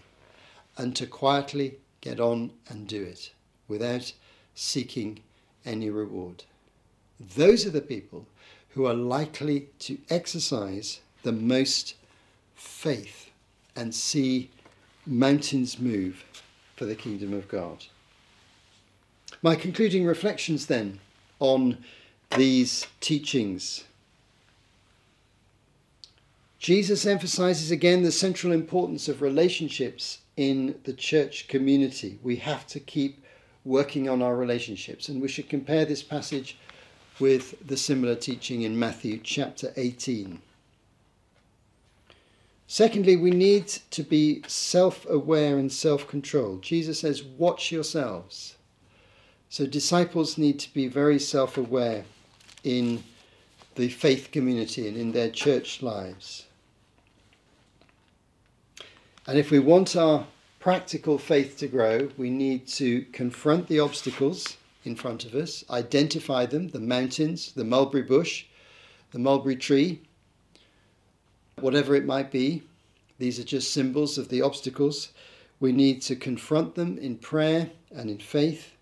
and 0.77 0.95
to 0.95 1.07
quietly 1.07 1.77
get 2.01 2.19
on 2.19 2.51
and 2.67 2.87
do 2.87 3.01
it 3.03 3.31
without 3.67 4.11
seeking 4.53 5.19
any 5.65 5.89
reward. 5.89 6.43
Those 7.19 7.65
are 7.65 7.71
the 7.71 7.81
people 7.81 8.27
who 8.69 8.85
are 8.85 8.93
likely 8.93 9.69
to 9.79 9.97
exercise 10.09 10.99
the 11.23 11.31
most 11.31 11.95
faith 12.55 13.31
and 13.75 13.95
see 13.95 14.49
mountains 15.05 15.79
move 15.79 16.25
for 16.75 16.85
the 16.85 16.95
kingdom 16.95 17.33
of 17.33 17.47
God. 17.47 17.85
My 19.41 19.55
concluding 19.55 20.05
reflections 20.05 20.67
then 20.67 20.99
on 21.39 21.77
these 22.35 22.87
teachings. 22.99 23.83
Jesus 26.59 27.05
emphasizes 27.05 27.69
again 27.69 28.03
the 28.03 28.11
central 28.11 28.51
importance 28.51 29.07
of 29.07 29.21
relationships 29.21 30.19
in 30.35 30.79
the 30.83 30.93
church 30.93 31.47
community. 31.47 32.17
We 32.23 32.37
have 32.37 32.65
to 32.67 32.79
keep 32.79 33.23
working 33.63 34.09
on 34.09 34.21
our 34.21 34.35
relationships, 34.35 35.09
and 35.09 35.21
we 35.21 35.27
should 35.27 35.49
compare 35.49 35.85
this 35.85 36.03
passage 36.03 36.57
with 37.19 37.55
the 37.65 37.77
similar 37.77 38.15
teaching 38.15 38.63
in 38.63 38.77
Matthew 38.77 39.19
chapter 39.23 39.73
18. 39.77 40.41
Secondly, 42.67 43.15
we 43.15 43.31
need 43.31 43.67
to 43.91 44.03
be 44.03 44.41
self 44.47 45.05
aware 45.09 45.57
and 45.57 45.71
self 45.71 46.07
controlled. 46.07 46.63
Jesus 46.63 46.99
says, 46.99 47.23
Watch 47.23 47.71
yourselves. 47.71 48.55
So, 49.49 49.65
disciples 49.65 50.37
need 50.37 50.59
to 50.59 50.73
be 50.73 50.87
very 50.87 51.19
self 51.19 51.57
aware 51.57 52.05
in 52.63 53.03
the 53.75 53.89
faith 53.89 54.31
community 54.31 54.87
and 54.87 54.97
in 54.97 55.11
their 55.11 55.29
church 55.29 55.81
lives. 55.81 56.45
And 59.27 59.37
if 59.37 59.51
we 59.51 59.59
want 59.59 59.95
our 59.95 60.25
practical 60.59 61.17
faith 61.17 61.57
to 61.59 61.67
grow, 61.67 62.09
we 62.17 62.29
need 62.29 62.67
to 62.67 63.01
confront 63.11 63.67
the 63.67 63.79
obstacles 63.79 64.57
in 64.83 64.95
front 64.95 65.25
of 65.25 65.33
us, 65.33 65.63
identify 65.69 66.45
them 66.45 66.69
the 66.69 66.79
mountains, 66.79 67.51
the 67.51 67.63
mulberry 67.63 68.03
bush, 68.03 68.45
the 69.11 69.19
mulberry 69.19 69.55
tree, 69.55 70.01
whatever 71.59 71.95
it 71.95 72.05
might 72.05 72.31
be. 72.31 72.63
These 73.17 73.39
are 73.39 73.43
just 73.43 73.73
symbols 73.73 74.17
of 74.17 74.29
the 74.29 74.41
obstacles. 74.41 75.09
We 75.59 75.71
need 75.71 76.01
to 76.03 76.15
confront 76.15 76.75
them 76.75 76.97
in 76.97 77.17
prayer 77.17 77.69
and 77.91 78.09
in 78.09 78.19
faith, 78.19 78.73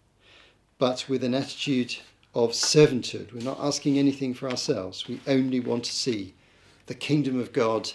but 0.79 1.05
with 1.07 1.23
an 1.23 1.35
attitude 1.35 1.95
of 2.33 2.51
servanthood. 2.51 3.31
We're 3.31 3.43
not 3.43 3.59
asking 3.59 3.99
anything 3.99 4.33
for 4.33 4.49
ourselves, 4.49 5.07
we 5.07 5.21
only 5.27 5.59
want 5.59 5.83
to 5.85 5.91
see 5.91 6.33
the 6.87 6.95
kingdom 6.95 7.39
of 7.39 7.53
God 7.53 7.91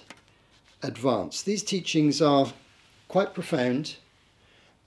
advance. 0.83 1.43
These 1.43 1.65
teachings 1.65 2.23
are 2.23 2.53
quite 3.09 3.35
profound 3.35 3.97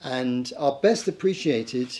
and 0.01 0.51
are 0.57 0.79
best 0.81 1.07
appreciated 1.07 1.99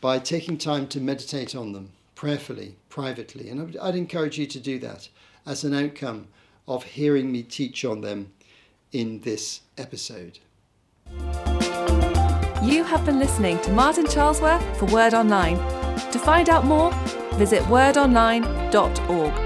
by 0.00 0.18
taking 0.18 0.56
time 0.56 0.86
to 0.88 1.00
meditate 1.00 1.54
on 1.54 1.72
them 1.72 1.90
prayerfully, 2.14 2.76
privately. 2.88 3.48
And 3.48 3.76
I'd 3.82 3.96
encourage 3.96 4.38
you 4.38 4.46
to 4.46 4.60
do 4.60 4.78
that 4.78 5.08
as 5.44 5.64
an 5.64 5.74
outcome 5.74 6.28
of 6.68 6.84
hearing 6.84 7.30
me 7.32 7.42
teach 7.42 7.84
on 7.84 8.00
them 8.00 8.32
in 8.92 9.20
this 9.20 9.60
episode. 9.78 10.38
You 12.62 12.84
have 12.84 13.04
been 13.04 13.18
listening 13.18 13.60
to 13.60 13.70
Martin 13.70 14.06
Charlesworth 14.06 14.76
for 14.76 14.86
Word 14.86 15.14
Online. 15.14 15.56
To 16.10 16.18
find 16.18 16.48
out 16.48 16.64
more, 16.64 16.92
visit 17.34 17.62
wordonline.org. 17.64 19.45